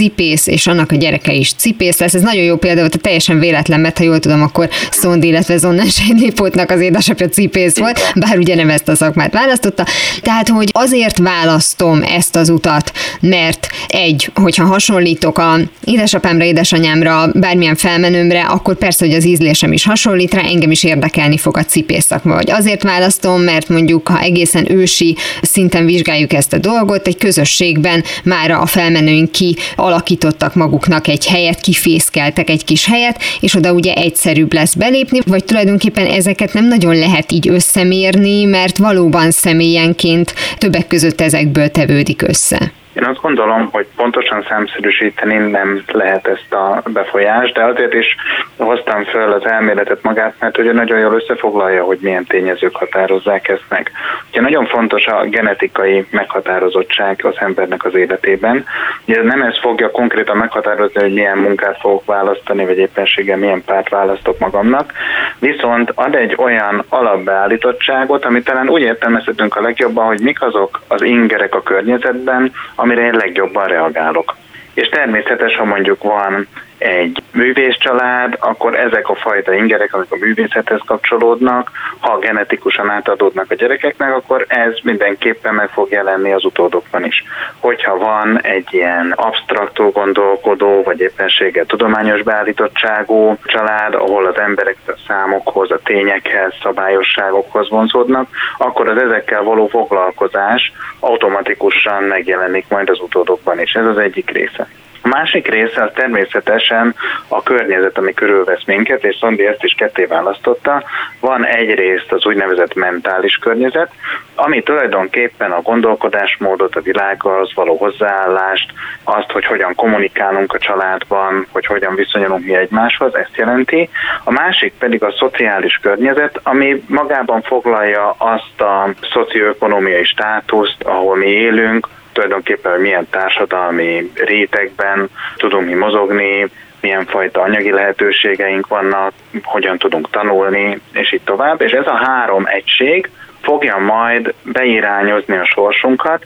[0.00, 2.14] cipész, és annak a gyereke is cipész lesz.
[2.14, 5.88] Ez nagyon jó példa volt, teljesen véletlen, mert ha jól tudom, akkor Szondi, illetve Zonnán
[5.98, 9.86] Sejnépótnak az édesapja cipész volt, bár ugye nem ezt a szakmát választotta.
[10.22, 17.76] Tehát, hogy azért választom ezt az utat, mert egy, hogyha hasonlítok a édesapámra, édesanyámra, bármilyen
[17.76, 22.04] felmenőmre, akkor persze, hogy az ízlésem is hasonlít rá, engem is érdekelni fog a cipész
[22.04, 22.34] szakma.
[22.34, 28.04] Vagy azért választom, mert mondjuk, ha egészen ősi szinten vizsgáljuk ezt a dolgot, egy közösségben
[28.24, 29.56] már a felmenőink ki
[29.90, 35.44] alakítottak maguknak egy helyet, kifészkeltek egy kis helyet, és oda ugye egyszerűbb lesz belépni, vagy
[35.44, 42.72] tulajdonképpen ezeket nem nagyon lehet így összemérni, mert valóban személyenként többek között ezekből tevődik össze.
[42.94, 48.16] Én azt gondolom, hogy pontosan számszerűsíteni nem lehet ezt a befolyást, de azért is
[48.56, 53.64] hoztam föl az elméletet magát, mert ugye nagyon jól összefoglalja, hogy milyen tényezők határozzák ezt
[53.68, 53.90] meg.
[54.30, 58.64] Ugye nagyon fontos a genetikai meghatározottság az embernek az életében.
[59.06, 63.88] Ugye nem ez fogja konkrétan meghatározni, hogy milyen munkát fogok választani, vagy éppenséggel milyen párt
[63.88, 64.92] választok magamnak,
[65.38, 71.02] viszont ad egy olyan alapbeállítottságot, amit talán úgy értelmezhetünk a legjobban, hogy mik azok az
[71.02, 74.36] ingerek a környezetben, amire én legjobban reagálok.
[74.74, 76.48] És természetes, ha mondjuk van
[76.80, 83.54] egy művészcsalád, akkor ezek a fajta ingerek, amik a művészethez kapcsolódnak, ha genetikusan átadódnak a
[83.54, 87.24] gyerekeknek, akkor ez mindenképpen meg fog jelenni az utódokban is.
[87.58, 94.92] Hogyha van egy ilyen absztraktó gondolkodó, vagy éppenséggel tudományos beállítottságú család, ahol az emberek a
[95.06, 103.60] számokhoz, a tényekhez, szabályosságokhoz vonzódnak, akkor az ezekkel való foglalkozás automatikusan megjelenik majd az utódokban
[103.60, 103.72] is.
[103.72, 104.68] Ez az egyik része.
[105.02, 106.94] A másik része az természetesen
[107.28, 110.82] a környezet, ami körülvesz minket, és Szondi ezt is ketté választotta.
[111.20, 113.90] Van egyrészt az úgynevezett mentális környezet,
[114.34, 118.72] ami tulajdonképpen a gondolkodásmódot, a világhoz való hozzáállást,
[119.04, 123.88] azt, hogy hogyan kommunikálunk a családban, hogy hogyan viszonyulunk mi egymáshoz, ezt jelenti.
[124.24, 131.28] A másik pedig a szociális környezet, ami magában foglalja azt a szocioekonomiai státuszt, ahol mi
[131.28, 139.78] élünk, tulajdonképpen, hogy milyen társadalmi rétegben tudunk mi mozogni, milyen fajta anyagi lehetőségeink vannak, hogyan
[139.78, 141.60] tudunk tanulni, és így tovább.
[141.60, 146.24] És ez a három egység fogja majd beirányozni a sorsunkat,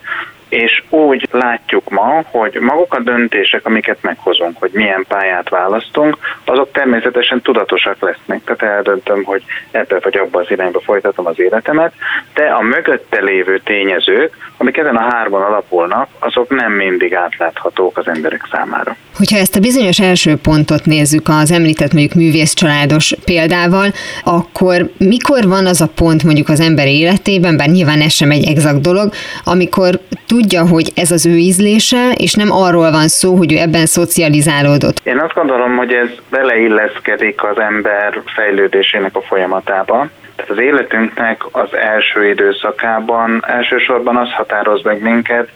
[0.54, 6.72] és úgy látjuk ma, hogy maguk a döntések, amiket meghozunk, hogy milyen pályát választunk, azok
[6.72, 8.44] természetesen tudatosak lesznek.
[8.44, 11.92] Tehát eldöntöm, hogy ebbe vagy abba az irányba folytatom az életemet,
[12.34, 18.08] de a mögötte lévő tényezők, amik ezen a hárman alapulnak, azok nem mindig átláthatók az
[18.08, 18.96] emberek számára.
[19.16, 23.92] Hogyha ezt a bizonyos első pontot nézzük az említett mondjuk művész családos példával,
[24.24, 28.48] akkor mikor van az a pont mondjuk az ember életében, bár nyilván ez sem egy
[28.48, 29.12] exakt dolog,
[29.44, 33.86] amikor tudja, hogy ez az ő ízlése, és nem arról van szó, hogy ő ebben
[33.86, 35.00] szocializálódott.
[35.04, 40.08] Én azt gondolom, hogy ez beleilleszkedik az ember fejlődésének a folyamatába.
[40.36, 45.48] Tehát az életünknek az első időszakában elsősorban az határoz meg minket,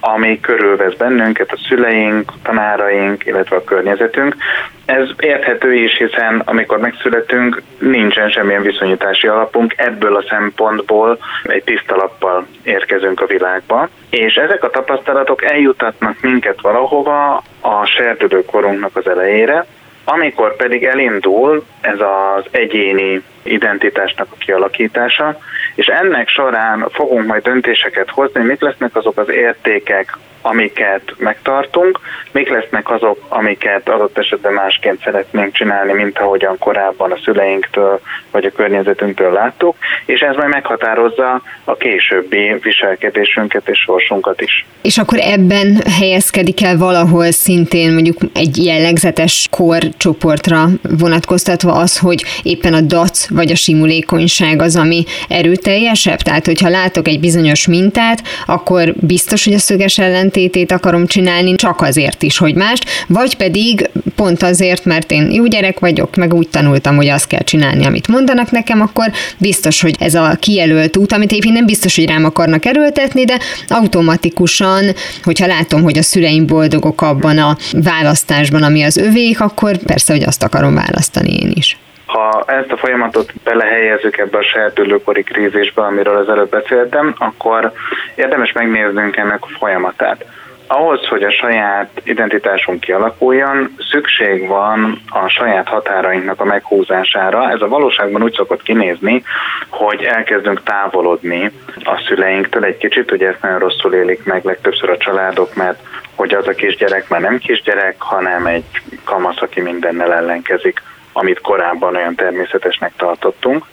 [0.00, 4.36] ami körülvesz bennünket, a szüleink, tanáraink, illetve a környezetünk.
[4.84, 11.96] Ez érthető is, hiszen amikor megszületünk, nincsen semmilyen viszonyítási alapunk, ebből a szempontból egy tiszta
[11.96, 19.08] lappal érkezünk a világba, és ezek a tapasztalatok eljutatnak minket valahova a serdülő korunknak az
[19.08, 19.66] elejére,
[20.04, 25.38] amikor pedig elindul ez az egyéni identitásnak a kialakítása,
[25.78, 30.16] és ennek során fogunk majd döntéseket hozni, mit lesznek azok az értékek,
[30.48, 32.00] amiket megtartunk,
[32.32, 38.44] mik lesznek azok, amiket adott esetben másként szeretnénk csinálni, mint ahogyan korábban a szüleinktől vagy
[38.44, 44.66] a környezetünktől láttuk, és ez majd meghatározza a későbbi viselkedésünket és sorsunkat is.
[44.82, 50.64] És akkor ebben helyezkedik el valahol szintén mondjuk egy jellegzetes korcsoportra
[50.98, 56.18] vonatkoztatva az, hogy éppen a dac vagy a simulékonyság az, ami erőteljesebb?
[56.18, 59.98] Tehát, hogyha látok egy bizonyos mintát, akkor biztos, hogy a szöges
[60.38, 65.46] ellentétét akarom csinálni, csak azért is, hogy mást, vagy pedig pont azért, mert én jó
[65.46, 69.96] gyerek vagyok, meg úgy tanultam, hogy azt kell csinálni, amit mondanak nekem, akkor biztos, hogy
[69.98, 74.84] ez a kijelölt út, amit éppen nem biztos, hogy rám akarnak erőltetni, de automatikusan,
[75.22, 80.22] hogyha látom, hogy a szüleim boldogok abban a választásban, ami az övék, akkor persze, hogy
[80.22, 81.76] azt akarom választani én is.
[82.08, 87.72] Ha ezt a folyamatot belehelyezzük ebbe a serdülőkori krízisbe, amiről az előbb beszéltem, akkor
[88.14, 90.24] érdemes megnéznünk ennek a folyamatát.
[90.66, 97.50] Ahhoz, hogy a saját identitásunk kialakuljon, szükség van a saját határainknak a meghúzására.
[97.50, 99.22] Ez a valóságban úgy szokott kinézni,
[99.68, 101.50] hogy elkezdünk távolodni
[101.84, 105.78] a szüleinktől egy kicsit, ugye ezt nagyon rosszul élik meg legtöbbször a családok, mert
[106.14, 110.82] hogy az a kisgyerek már nem kisgyerek, hanem egy kamasz, aki mindennel ellenkezik
[111.18, 113.64] amit korábban olyan természetesnek tartottunk.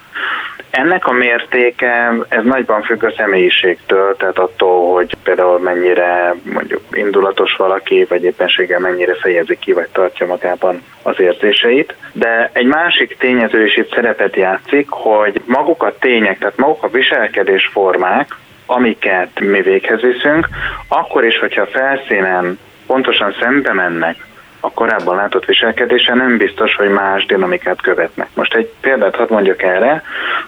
[0.70, 7.56] Ennek a mértéke, ez nagyban függ a személyiségtől, tehát attól, hogy például mennyire mondjuk indulatos
[7.56, 11.96] valaki, vagy éppenséggel mennyire fejezi ki, vagy tartja magában az érzéseit.
[12.12, 16.90] De egy másik tényező is itt szerepet játszik, hogy maguk a tények, tehát maguk a
[16.90, 20.48] viselkedésformák, amiket mi véghez viszünk,
[20.88, 24.16] akkor is, hogyha felszínen pontosan szembe mennek
[24.65, 28.28] a korábban látott viselkedése nem biztos, hogy más dinamikát követnek.
[28.34, 30.04] Most egy példát hadd mondjak erre.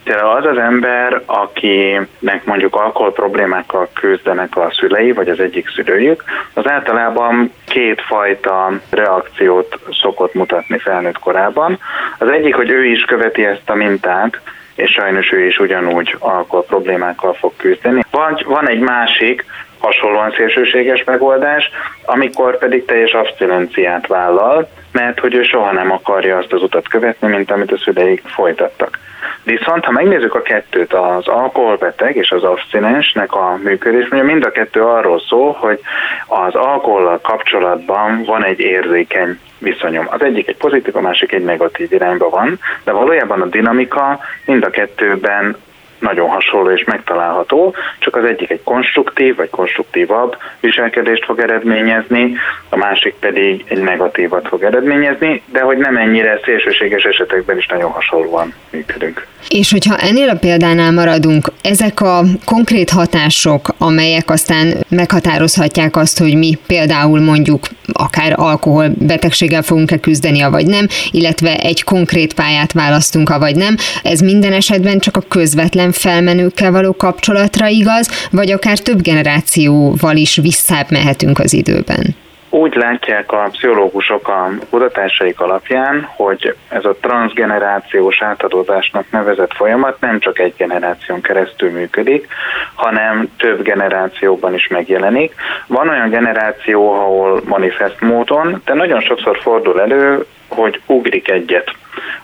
[0.05, 6.69] Az az ember, akinek mondjuk alkohol problémákkal küzdenek a szülei, vagy az egyik szülőjük, az
[6.69, 11.79] általában kétfajta reakciót szokott mutatni felnőtt korában.
[12.17, 14.39] Az egyik, hogy ő is követi ezt a mintát,
[14.75, 18.01] és sajnos ő is ugyanúgy alkohol problémákkal fog küzdeni.
[18.11, 19.45] Vagy van egy másik,
[19.87, 21.69] hasonlóan szélsőséges megoldás,
[22.05, 27.27] amikor pedig teljes abstinenciát vállal, mert hogy ő soha nem akarja azt az utat követni,
[27.27, 28.99] mint amit a szüleik folytattak.
[29.43, 34.51] Viszont ha megnézzük a kettőt, az alkoholbeteg és az abstinensnek a működés, mondja mind a
[34.51, 35.79] kettő arról szól, hogy
[36.27, 40.07] az alkohollal kapcsolatban van egy érzékeny viszonyom.
[40.09, 44.63] Az egyik egy pozitív, a másik egy negatív irányba van, de valójában a dinamika mind
[44.63, 45.57] a kettőben
[45.99, 52.35] nagyon hasonló és megtalálható, csak az egyik egy konstruktív vagy konstruktívabb viselkedést fog eredményezni,
[52.69, 57.91] a másik pedig egy negatívat fog eredményezni, de hogy nem ennyire szélsőséges esetekben is nagyon
[57.91, 59.25] hasonlóan működünk.
[59.49, 66.35] És hogyha ennél a példánál maradunk, ezek a konkrét hatások, amelyek aztán meghatározhatják azt, hogy
[66.35, 73.55] mi például mondjuk akár alkoholbetegséggel fogunk-e küzdeni, vagy nem, illetve egy konkrét pályát választunk, vagy
[73.55, 79.01] nem, ez minden esetben csak a közvetlen ilyen felmenőkkel való kapcsolatra igaz, vagy akár több
[79.01, 82.15] generációval is visszább mehetünk az időben?
[82.49, 90.19] Úgy látják a pszichológusok a kutatásaik alapján, hogy ez a transgenerációs átadódásnak nevezett folyamat nem
[90.19, 92.27] csak egy generáción keresztül működik,
[92.73, 95.33] hanem több generációban is megjelenik.
[95.67, 101.75] Van olyan generáció, ahol manifest módon, de nagyon sokszor fordul elő, hogy ugrik egyet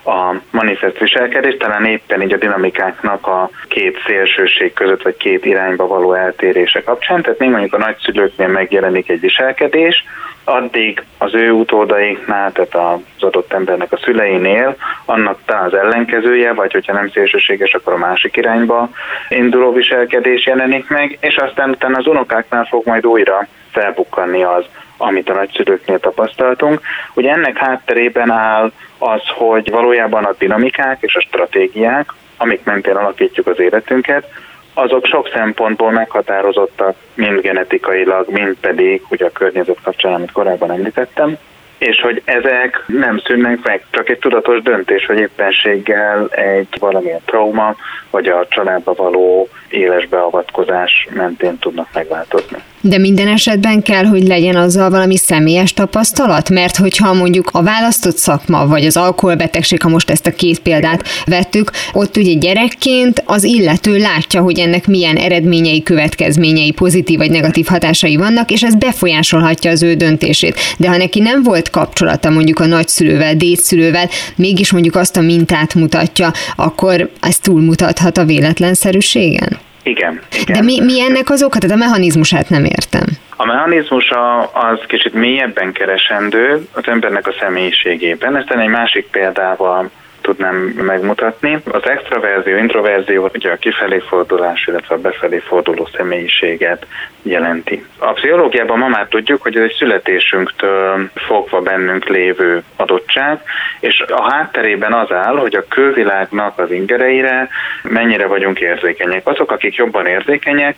[0.04, 5.86] a manifest viselkedés, talán éppen így a dinamikáknak a két szélsőség között, vagy két irányba
[5.86, 7.22] való eltérése kapcsán.
[7.22, 10.04] Tehát még mondjuk a nagyszülőknél megjelenik egy viselkedés,
[10.44, 16.72] addig az ő utódaiknál, tehát az adott embernek a szüleinél, annak talán az ellenkezője, vagy
[16.72, 18.90] hogyha nem szélsőséges, akkor a másik irányba
[19.28, 24.64] induló viselkedés jelenik meg, és aztán utána az unokáknál fog majd újra felbukkanni az,
[24.96, 26.80] amit a nagyszülőknél tapasztaltunk.
[27.14, 33.46] Ugye ennek hátterében áll az, hogy valójában a dinamikák és a stratégiák, amik mentén alakítjuk
[33.46, 34.28] az életünket,
[34.74, 41.38] azok sok szempontból meghatározottak, mind genetikailag, mind pedig ugye a környezet kapcsán, amit korábban említettem,
[41.78, 47.76] és hogy ezek nem szűnnek meg, csak egy tudatos döntés, hogy éppenséggel egy valamilyen trauma,
[48.10, 52.56] vagy a családba való éles beavatkozás mentén tudnak megváltozni.
[52.80, 56.50] De minden esetben kell, hogy legyen azzal valami személyes tapasztalat?
[56.50, 61.02] Mert hogyha mondjuk a választott szakma, vagy az alkoholbetegség, ha most ezt a két példát
[61.26, 67.66] vettük, ott ugye gyerekként az illető látja, hogy ennek milyen eredményei, következményei, pozitív vagy negatív
[67.66, 70.60] hatásai vannak, és ez befolyásolhatja az ő döntését.
[70.78, 75.74] De ha neki nem volt kapcsolata mondjuk a nagyszülővel, dédszülővel, mégis mondjuk azt a mintát
[75.74, 79.58] mutatja, akkor ez túlmutathat a véletlenszerűségen?
[79.82, 80.20] Igen.
[80.40, 80.56] igen.
[80.56, 81.58] De mi, mi ennek az oka?
[81.58, 83.04] Tehát a mechanizmusát nem értem.
[83.36, 88.36] A mechanizmusa az kicsit mélyebben keresendő az embernek a személyiségében.
[88.36, 89.90] Ezt egy másik példával
[90.24, 91.58] tudnám megmutatni.
[91.70, 96.86] Az extraverzió, introverzió ugye a kifelé fordulás, illetve a befelé forduló személyiséget
[97.22, 97.84] jelenti.
[97.98, 103.40] A pszichológiában ma már tudjuk, hogy ez egy születésünktől fogva bennünk lévő adottság,
[103.80, 107.48] és a hátterében az áll, hogy a külvilágnak az ingereire
[107.82, 109.26] mennyire vagyunk érzékenyek.
[109.26, 110.76] Azok, akik jobban érzékenyek,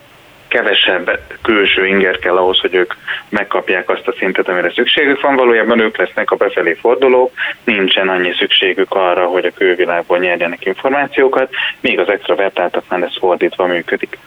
[0.49, 2.94] kevesebb külső inger kell ahhoz, hogy ők
[3.28, 5.36] megkapják azt a szintet, amire szükségük van.
[5.36, 7.32] Valójában ők lesznek a befelé fordulók,
[7.64, 14.18] nincsen annyi szükségük arra, hogy a külvilágból nyerjenek információkat, míg az extravertáltaknál ez fordítva működik.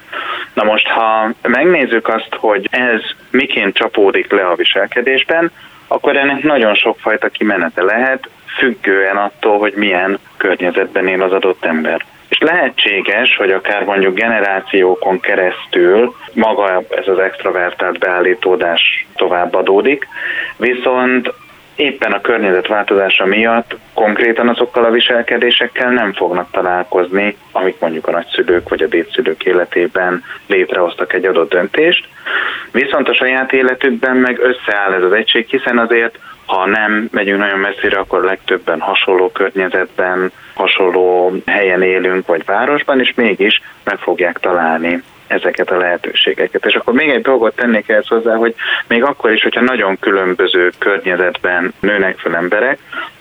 [0.54, 3.02] Na most, ha megnézzük azt, hogy ez
[3.32, 5.52] miként csapódik le a viselkedésben,
[5.88, 8.30] akkor ennek nagyon sokfajta kimenete lehet,
[8.60, 12.06] függően attól, hogy milyen környezetben él az adott ember.
[12.30, 20.08] És lehetséges, hogy akár mondjuk generációkon keresztül maga ez az extravertált beállítódás továbbadódik,
[20.58, 21.34] viszont
[21.80, 28.12] éppen a környezet változása miatt konkrétan azokkal a viselkedésekkel nem fognak találkozni, amik mondjuk a
[28.12, 32.08] nagyszülők vagy a dédszülők életében létrehoztak egy adott döntést.
[32.72, 37.60] Viszont a saját életükben meg összeáll ez az egység, hiszen azért ha nem megyünk nagyon
[37.60, 45.04] messzire, akkor legtöbben hasonló környezetben, hasonló helyen élünk, vagy városban, és mégis meg fogják találni
[45.28, 46.66] ezeket a lehetőségeket.
[46.66, 48.56] És akkor még egy dolgot tennék ehhez hozzá, hogy
[48.88, 52.80] még akkor is, hogyha nagyon különböző környezetben nőnek fel emberek,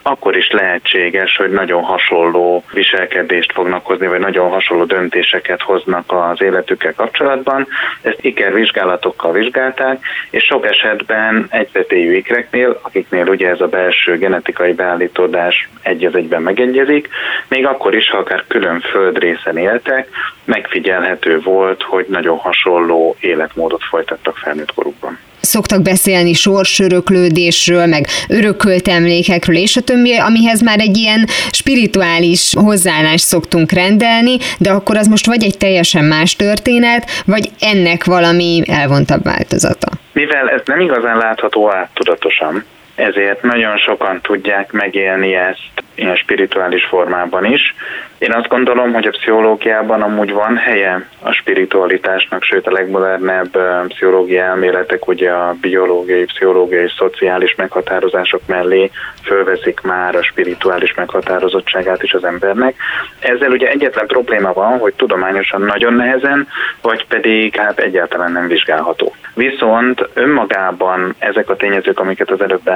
[0.08, 6.42] akkor is lehetséges, hogy nagyon hasonló viselkedést fognak hozni, vagy nagyon hasonló döntéseket hoznak az
[6.42, 7.66] életükkel kapcsolatban.
[8.02, 15.68] Ezt ikervizsgálatokkal vizsgálták, és sok esetben egyvetélyű ikreknél, akiknél ugye ez a belső genetikai beállítódás
[15.82, 17.08] egy az egyben megegyezik,
[17.48, 20.08] még akkor is, ha akár külön földrészen éltek,
[20.44, 29.56] megfigyelhető volt, hogy nagyon hasonló életmódot folytattak felnőtt korukban szoktak beszélni sorsöröklődésről, meg örökölt emlékekről,
[29.56, 35.26] és a többi, amihez már egy ilyen spirituális hozzáállást szoktunk rendelni, de akkor az most
[35.26, 39.88] vagy egy teljesen más történet, vagy ennek valami elvontabb változata.
[40.12, 42.64] Mivel ez nem igazán látható át tudatosan,
[42.98, 47.74] ezért nagyon sokan tudják megélni ezt ilyen spirituális formában is.
[48.18, 54.38] Én azt gondolom, hogy a pszichológiában amúgy van helye a spiritualitásnak, sőt a legmodernebb pszichológiai
[54.38, 58.90] elméletek ugye a biológiai, pszichológiai, szociális meghatározások mellé
[59.22, 62.74] fölveszik már a spirituális meghatározottságát is az embernek.
[63.18, 66.48] Ezzel ugye egyetlen probléma van, hogy tudományosan nagyon nehezen,
[66.82, 69.14] vagy pedig hát egyáltalán nem vizsgálható.
[69.34, 72.68] Viszont önmagában ezek a tényezők, amiket az előbb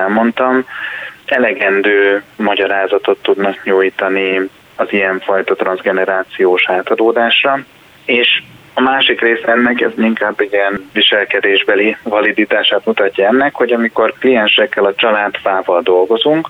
[1.27, 4.41] elegendő magyarázatot tudnak nyújtani
[4.77, 7.59] az ilyenfajta transgenerációs átadódásra,
[8.05, 8.43] és
[8.75, 14.85] a másik része ennek, ez inkább egy ilyen viselkedésbeli validitását mutatja ennek, hogy amikor kliensekkel
[14.85, 16.49] a családfával dolgozunk,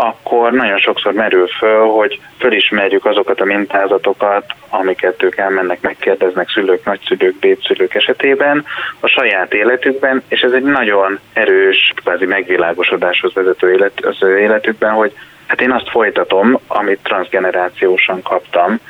[0.00, 6.84] akkor nagyon sokszor merül föl, hogy fölismerjük azokat a mintázatokat, amiket ők elmennek, megkérdeznek szülők,
[6.84, 8.64] nagyszülők, bédszülők esetében
[9.00, 15.12] a saját életükben, és ez egy nagyon erős, kvázi megvilágosodáshoz vezető élet, az életükben, hogy
[15.46, 18.80] hát én azt folytatom, amit transgenerációsan kaptam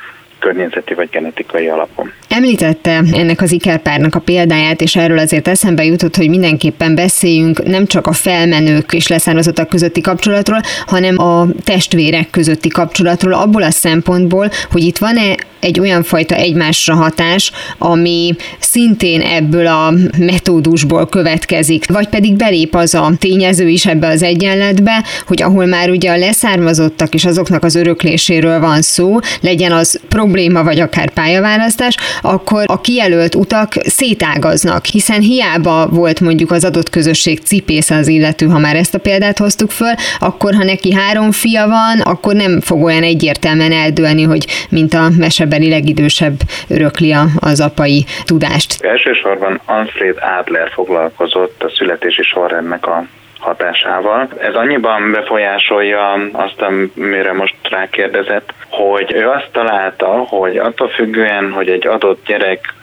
[0.41, 2.11] környezeti vagy genetikai alapon.
[2.29, 7.85] Említette ennek az ikerpárnak a példáját, és erről azért eszembe jutott, hogy mindenképpen beszéljünk nem
[7.85, 14.49] csak a felmenők és leszármazottak közötti kapcsolatról, hanem a testvérek közötti kapcsolatról, abból a szempontból,
[14.71, 22.07] hogy itt van-e egy olyan fajta egymásra hatás, ami szintén ebből a metódusból következik, vagy
[22.07, 27.13] pedig belép az a tényező is ebbe az egyenletbe, hogy ahol már ugye a leszármazottak
[27.13, 29.99] és azoknak az örökléséről van szó, legyen az
[30.31, 36.89] probléma vagy akár pályaválasztás, akkor a kijelölt utak szétágaznak, hiszen hiába volt mondjuk az adott
[36.89, 41.31] közösség cipész az illető, ha már ezt a példát hoztuk föl, akkor ha neki három
[41.31, 46.35] fia van, akkor nem fog olyan egyértelműen eldőlni, hogy mint a mesebeli legidősebb
[46.67, 48.81] örökli az apai tudást.
[48.81, 53.05] Elsősorban Alfred Adler foglalkozott a születési sorrendnek a
[53.41, 54.27] hatásával.
[54.37, 61.69] Ez annyiban befolyásolja azt, amire most rákérdezett, hogy ő azt találta, hogy attól függően, hogy
[61.69, 62.73] egy adott gyerek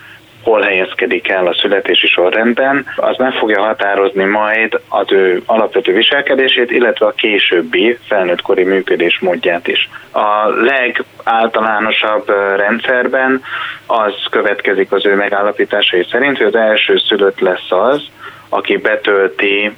[0.42, 6.70] hol helyezkedik el a születési sorrendben, az meg fogja határozni majd az ő alapvető viselkedését,
[6.70, 9.88] illetve a későbbi felnőttkori működés módját is.
[10.12, 13.42] A legáltalánosabb rendszerben
[13.86, 18.02] az következik az ő megállapításai szerint, hogy az első szülött lesz az,
[18.48, 19.76] aki betölti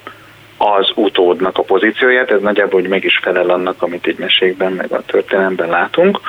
[0.61, 4.91] az utódnak a pozícióját, ez nagyjából hogy meg is felel annak, amit egy mesékben, meg
[4.91, 6.19] a történelemben látunk.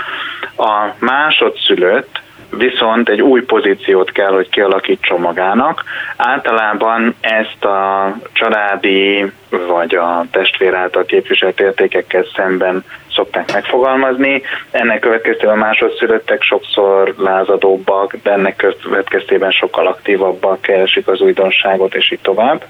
[0.57, 2.21] A másodszülött
[2.51, 5.85] viszont egy új pozíciót kell, hogy kialakítson magának.
[6.17, 9.33] Általában ezt a családi
[9.67, 12.85] vagy a testvér által képviselt értékekkel szemben
[13.15, 14.43] szokták megfogalmazni.
[14.71, 22.21] Ennek következtében másodszülöttek sokszor lázadóbbak, de ennek következtében sokkal aktívabbak, keresik az újdonságot, és így
[22.23, 22.65] tovább.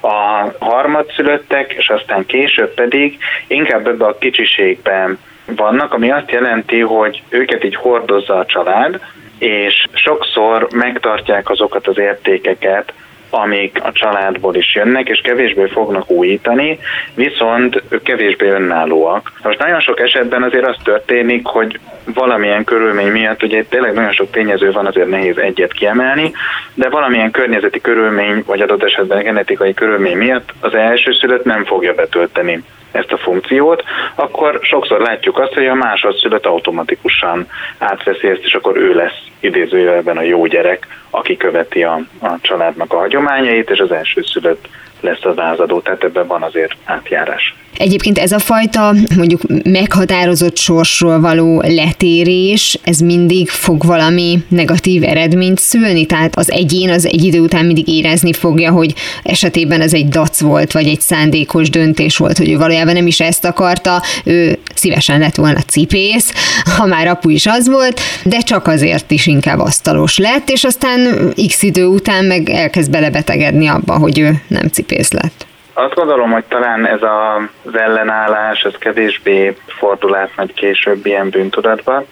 [0.00, 7.22] A harmadszülöttek, és aztán később pedig inkább ebbe a kicsiségben vannak, ami azt jelenti, hogy
[7.28, 9.00] őket így hordozza a család,
[9.38, 12.92] és sokszor megtartják azokat az értékeket,
[13.36, 16.78] amik a családból is jönnek, és kevésbé fognak újítani,
[17.14, 19.32] viszont ők kevésbé önállóak.
[19.42, 21.78] Most nagyon sok esetben azért az történik, hogy
[22.14, 26.32] valamilyen körülmény miatt, ugye tényleg nagyon sok tényező van, azért nehéz egyet kiemelni,
[26.74, 31.94] de valamilyen környezeti körülmény, vagy adott esetben genetikai körülmény miatt az első szülött nem fogja
[31.94, 32.62] betölteni
[32.92, 33.82] ezt a funkciót,
[34.14, 40.16] akkor sokszor látjuk azt, hogy a másodszülött automatikusan átveszi ezt, és akkor ő lesz idézőjelben
[40.16, 44.68] a jó gyerek, aki követi a, a családnak a hagyományait, és az első szülött
[45.00, 47.54] lesz az lázadó, tehát ebben van azért átjárás.
[47.78, 55.58] Egyébként ez a fajta mondjuk meghatározott sorsról való letérés, ez mindig fog valami negatív eredményt
[55.58, 60.08] szülni, tehát az egyén az egy idő után mindig érezni fogja, hogy esetében ez egy
[60.08, 64.58] dac volt, vagy egy szándékos döntés volt, hogy ő valójában nem is ezt akarta, ő
[64.74, 66.32] szívesen lett volna cipész,
[66.76, 71.32] ha már apu is az volt, de csak azért is inkább asztalos lett, és aztán
[71.46, 75.46] x idő után meg elkezd belebetegedni abba, hogy ő nem cipész lett.
[75.72, 81.28] Azt gondolom, hogy talán ez a, az ellenállás, ez kevésbé fordul át majd később ilyen
[81.28, 82.04] bűntudatba,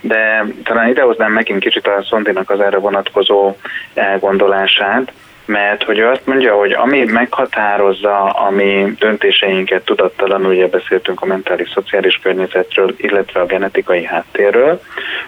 [0.00, 3.56] de talán idehoznám megint kicsit a Szondinak az erre vonatkozó
[3.94, 5.12] elgondolását,
[5.44, 11.26] mert hogy ő azt mondja, hogy ami meghatározza a mi döntéseinket tudattalanul, ugye beszéltünk a
[11.26, 14.80] mentális szociális környezetről, illetve a genetikai háttérről,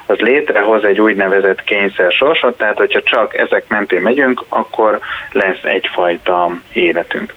[0.06, 4.98] az létrehoz egy úgynevezett kényszer sorsot, tehát hogyha csak ezek mentén megyünk, akkor
[5.32, 7.34] lesz egyfajta életünk.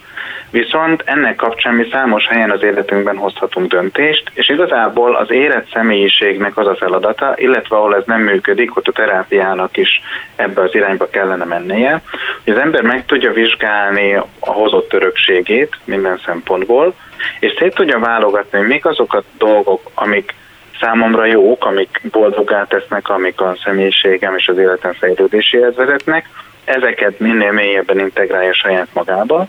[0.50, 6.56] Viszont ennek kapcsán mi számos helyen az életünkben hozhatunk döntést, és igazából az érett személyiségnek
[6.56, 10.00] az a feladata, illetve ahol ez nem működik, ott a terápiának is
[10.36, 12.02] ebbe az irányba kellene mennie,
[12.44, 16.94] hogy az ember meg tudja vizsgálni a hozott örökségét minden szempontból,
[17.40, 20.34] és szét tudja válogatni, hogy mik azok a dolgok, amik
[20.80, 26.28] számomra jók, amik boldogá tesznek, amik a személyiségem és az életem fejlődéséhez vezetnek,
[26.66, 29.46] ezeket minél mélyebben integrálja saját magába,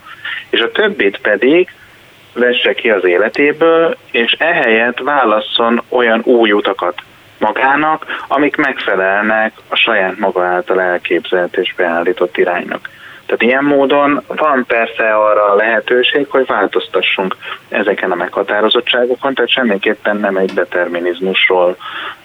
[0.49, 1.69] és a többit pedig
[2.33, 7.01] vesse ki az életéből, és ehelyett válasszon olyan új utakat
[7.39, 12.89] magának, amik megfelelnek a saját maga által elképzelt és beállított iránynak.
[13.27, 17.35] Tehát ilyen módon van persze arra a lehetőség, hogy változtassunk
[17.69, 21.77] ezeken a meghatározottságokon, tehát semmiképpen nem egy determinizmusról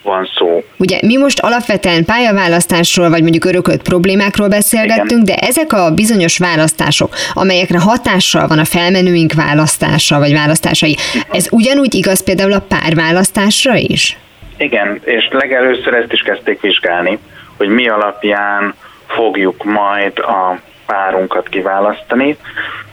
[0.03, 0.63] van szó.
[0.77, 5.25] Ugye mi most alapvetően pályaválasztásról, vagy mondjuk örökölt problémákról beszélgettünk, Igen.
[5.25, 10.97] de ezek a bizonyos választások, amelyekre hatással van a felmenőink választása, vagy választásai,
[11.31, 14.17] ez ugyanúgy igaz például a párválasztásra is?
[14.57, 17.19] Igen, és legelőször ezt is kezdték vizsgálni,
[17.57, 18.75] hogy mi alapján
[19.07, 22.37] fogjuk majd a párunkat kiválasztani,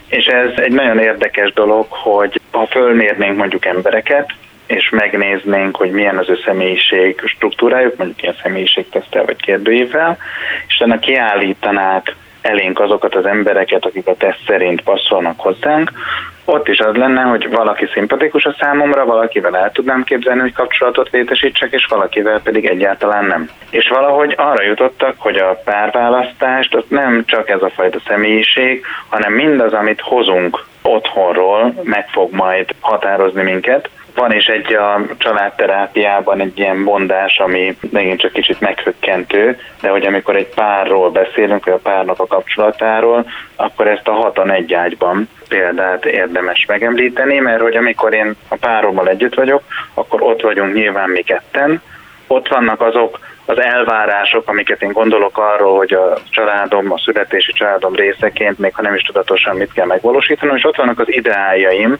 [0.08, 4.30] és ez egy nagyon érdekes dolog, hogy ha fölmérnénk mondjuk embereket,
[4.66, 10.18] és megnéznénk, hogy milyen az ő személyiség struktúrájuk, mondjuk ilyen személyiségtesztel vagy kérdőívvel,
[10.66, 15.92] és ennek kiállítanák elénk azokat az embereket, akik a teszt szerint passzolnak hozzánk,
[16.50, 21.10] ott is az lenne, hogy valaki szimpatikus a számomra, valakivel el tudnám képzelni, hogy kapcsolatot
[21.10, 23.48] létesítsek, és valakivel pedig egyáltalán nem.
[23.70, 29.32] És valahogy arra jutottak, hogy a párválasztást az nem csak ez a fajta személyiség, hanem
[29.32, 36.58] mindaz, amit hozunk otthonról, meg fog majd határozni minket, van is egy a családterápiában egy
[36.58, 41.90] ilyen mondás, ami megint csak kicsit meghökkentő, de hogy amikor egy párról beszélünk, vagy a
[41.90, 48.14] párnak a kapcsolatáról, akkor ezt a hatan egy ágyban példát érdemes megemlíteni, mert hogy amikor
[48.14, 49.62] én a párommal együtt vagyok,
[49.94, 51.82] akkor ott vagyunk nyilván mi ketten,
[52.26, 57.94] ott vannak azok az elvárások, amiket én gondolok arról, hogy a családom, a születési családom
[57.94, 61.98] részeként, még ha nem is tudatosan mit kell megvalósítanom, és ott vannak az ideájaim,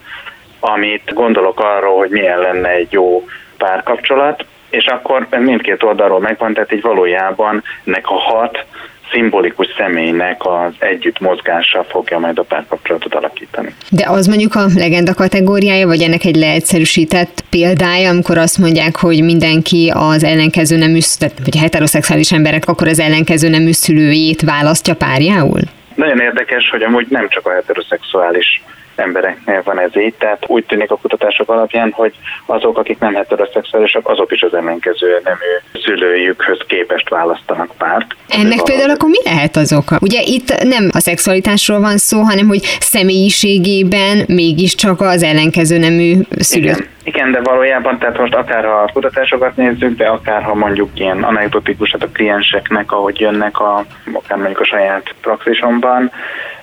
[0.61, 3.25] amit gondolok arról, hogy milyen lenne egy jó
[3.57, 8.65] párkapcsolat, és akkor mindkét oldalról megvan, tehát így valójában ennek a hat
[9.13, 13.75] szimbolikus személynek az együtt mozgása fogja majd a párkapcsolatot alakítani.
[13.91, 19.25] De az mondjuk a legenda kategóriája, vagy ennek egy leegyszerűsített példája, amikor azt mondják, hogy
[19.25, 25.61] mindenki az ellenkező nem tehát, vagy heteroszexuális emberek akkor az ellenkező nem szülőjét választja párjául?
[25.95, 28.63] Nagyon érdekes, hogy amúgy nem csak a heteroszexuális
[29.01, 32.13] embereknél van ez így, tehát úgy tűnik a kutatások alapján, hogy
[32.47, 38.07] azok, akik nem heteroszexuálisak, azok is az ellenkező nemű szülőjükhöz képest választanak párt.
[38.29, 39.99] Ennek például akkor mi lehet az oka?
[40.01, 46.65] Ugye itt nem a szexualitásról van szó, hanem hogy személyiségében mégiscsak az ellenkező nemű szülő.
[46.65, 46.89] Igen.
[47.05, 51.23] Igen, de valójában, tehát most akár ha a kutatásokat nézzük, de akár ha mondjuk ilyen
[51.23, 56.11] anekdotikus, hát a klienseknek, ahogy jönnek, a, akár mondjuk a saját praxisomban,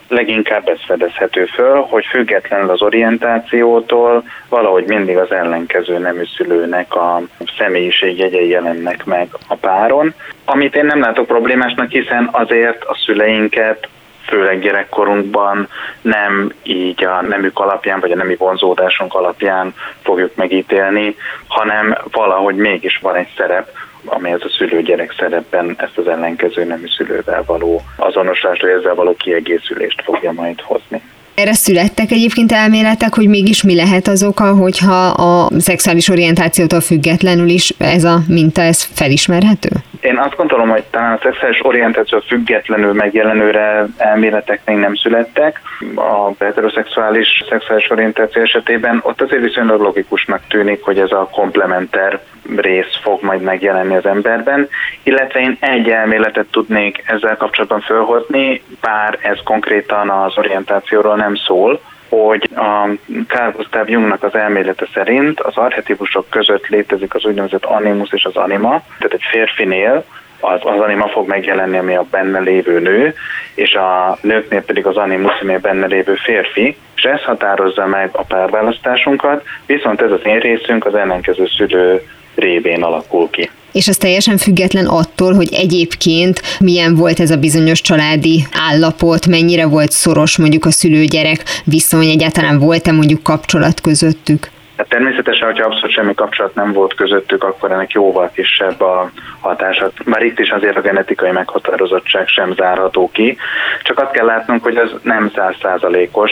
[0.08, 7.22] leginkább ez fedezhető föl, hogy függetlenül az orientációtól valahogy mindig az ellenkező nemű szülőnek a
[7.58, 10.14] személyiség jegyei jelennek meg a páron,
[10.46, 13.88] amit én nem látok problémásnak, hiszen azért a szüleinket
[14.28, 15.68] főleg gyerekkorunkban
[16.02, 21.16] nem így a nemük alapján, vagy a nemi vonzódásunk alapján fogjuk megítélni,
[21.48, 23.70] hanem valahogy mégis van egy szerep,
[24.06, 29.16] amely az a szülő-gyerek szerepben ezt az ellenkező nemű szülővel való azonosulást, vagy ezzel való
[29.16, 31.02] kiegészülést fogja majd hozni.
[31.42, 37.50] Erre születtek egyébként elméletek, hogy mégis mi lehet az oka, hogyha a szexuális orientációtól függetlenül
[37.50, 39.70] is ez a minta, ez felismerhető?
[40.02, 45.62] Én azt gondolom, hogy talán a szexuális orientáció függetlenül megjelenőre elméletek még nem születtek.
[45.96, 52.20] A heteroszexuális szexuális orientáció esetében ott azért viszonylag logikusnak tűnik, hogy ez a komplementer
[52.56, 54.70] rész fog majd megjelenni az emberben,
[55.04, 61.82] illetve én egy elméletet tudnék ezzel kapcsolatban felhozni, bár ez konkrétan az orientációról nem szól,
[62.10, 62.90] hogy a
[63.28, 68.36] Carl Gustav Jungnak az elmélete szerint az archetípusok között létezik az úgynevezett animus és az
[68.36, 70.04] anima, tehát egy férfinél
[70.40, 73.14] az, az anima fog megjelenni, ami a benne lévő nő,
[73.56, 78.10] és a nőknél pedig az animus, ami a benne lévő férfi, és ez határozza meg
[78.12, 82.02] a párválasztásunkat, viszont ez az én részünk az ellenkező szülő
[82.36, 83.50] révén alakul ki.
[83.78, 89.66] És az teljesen független attól, hogy egyébként milyen volt ez a bizonyos családi állapot, mennyire
[89.66, 94.50] volt szoros mondjuk a szülőgyerek viszony, egyáltalán volt-e mondjuk kapcsolat közöttük?
[94.78, 99.92] Hát természetesen, hogyha abszolút semmi kapcsolat nem volt közöttük, akkor ennek jóval kisebb a hatása.
[100.06, 103.38] Már itt is azért a genetikai meghatározottság sem zárható ki.
[103.84, 106.32] Csak azt kell látnunk, hogy ez nem százszázalékos,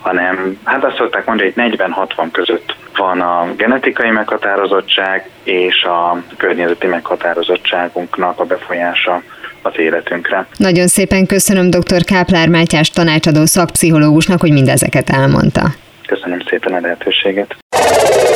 [0.00, 6.86] hanem hát azt szokták mondani, hogy 40-60 között van a genetikai meghatározottság és a környezeti
[6.86, 9.22] meghatározottságunknak a befolyása
[9.62, 10.46] az életünkre.
[10.56, 12.04] Nagyon szépen köszönöm dr.
[12.04, 15.62] Káplár Mátyás tanácsadó szakpszichológusnak, hogy mindezeket elmondta.
[16.06, 17.56] Köszönöm szépen a lehetőséget.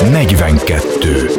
[0.02, 1.30] 42.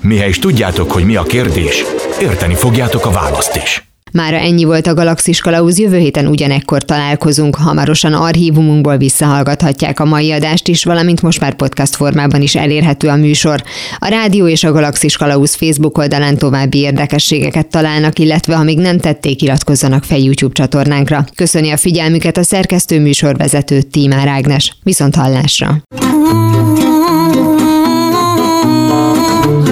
[0.00, 1.84] Mihez tudjátok, hogy mi a kérdés,
[2.20, 3.88] érteni fogjátok a választ is.
[4.12, 10.32] Mára ennyi volt a Galaxis Kalauz, jövő héten ugyanekkor találkozunk, hamarosan archívumunkból visszahallgathatják a mai
[10.32, 13.62] adást is, valamint most már podcast formában is elérhető a műsor.
[13.98, 18.98] A Rádió és a Galaxis Kalauz Facebook oldalán további érdekességeket találnak, illetve ha még nem
[18.98, 21.24] tették, iratkozzanak fel YouTube csatornánkra.
[21.34, 24.76] Köszöni a figyelmüket a szerkesztő műsorvezető Tímár Ágnes.
[24.82, 25.82] Viszont hallásra!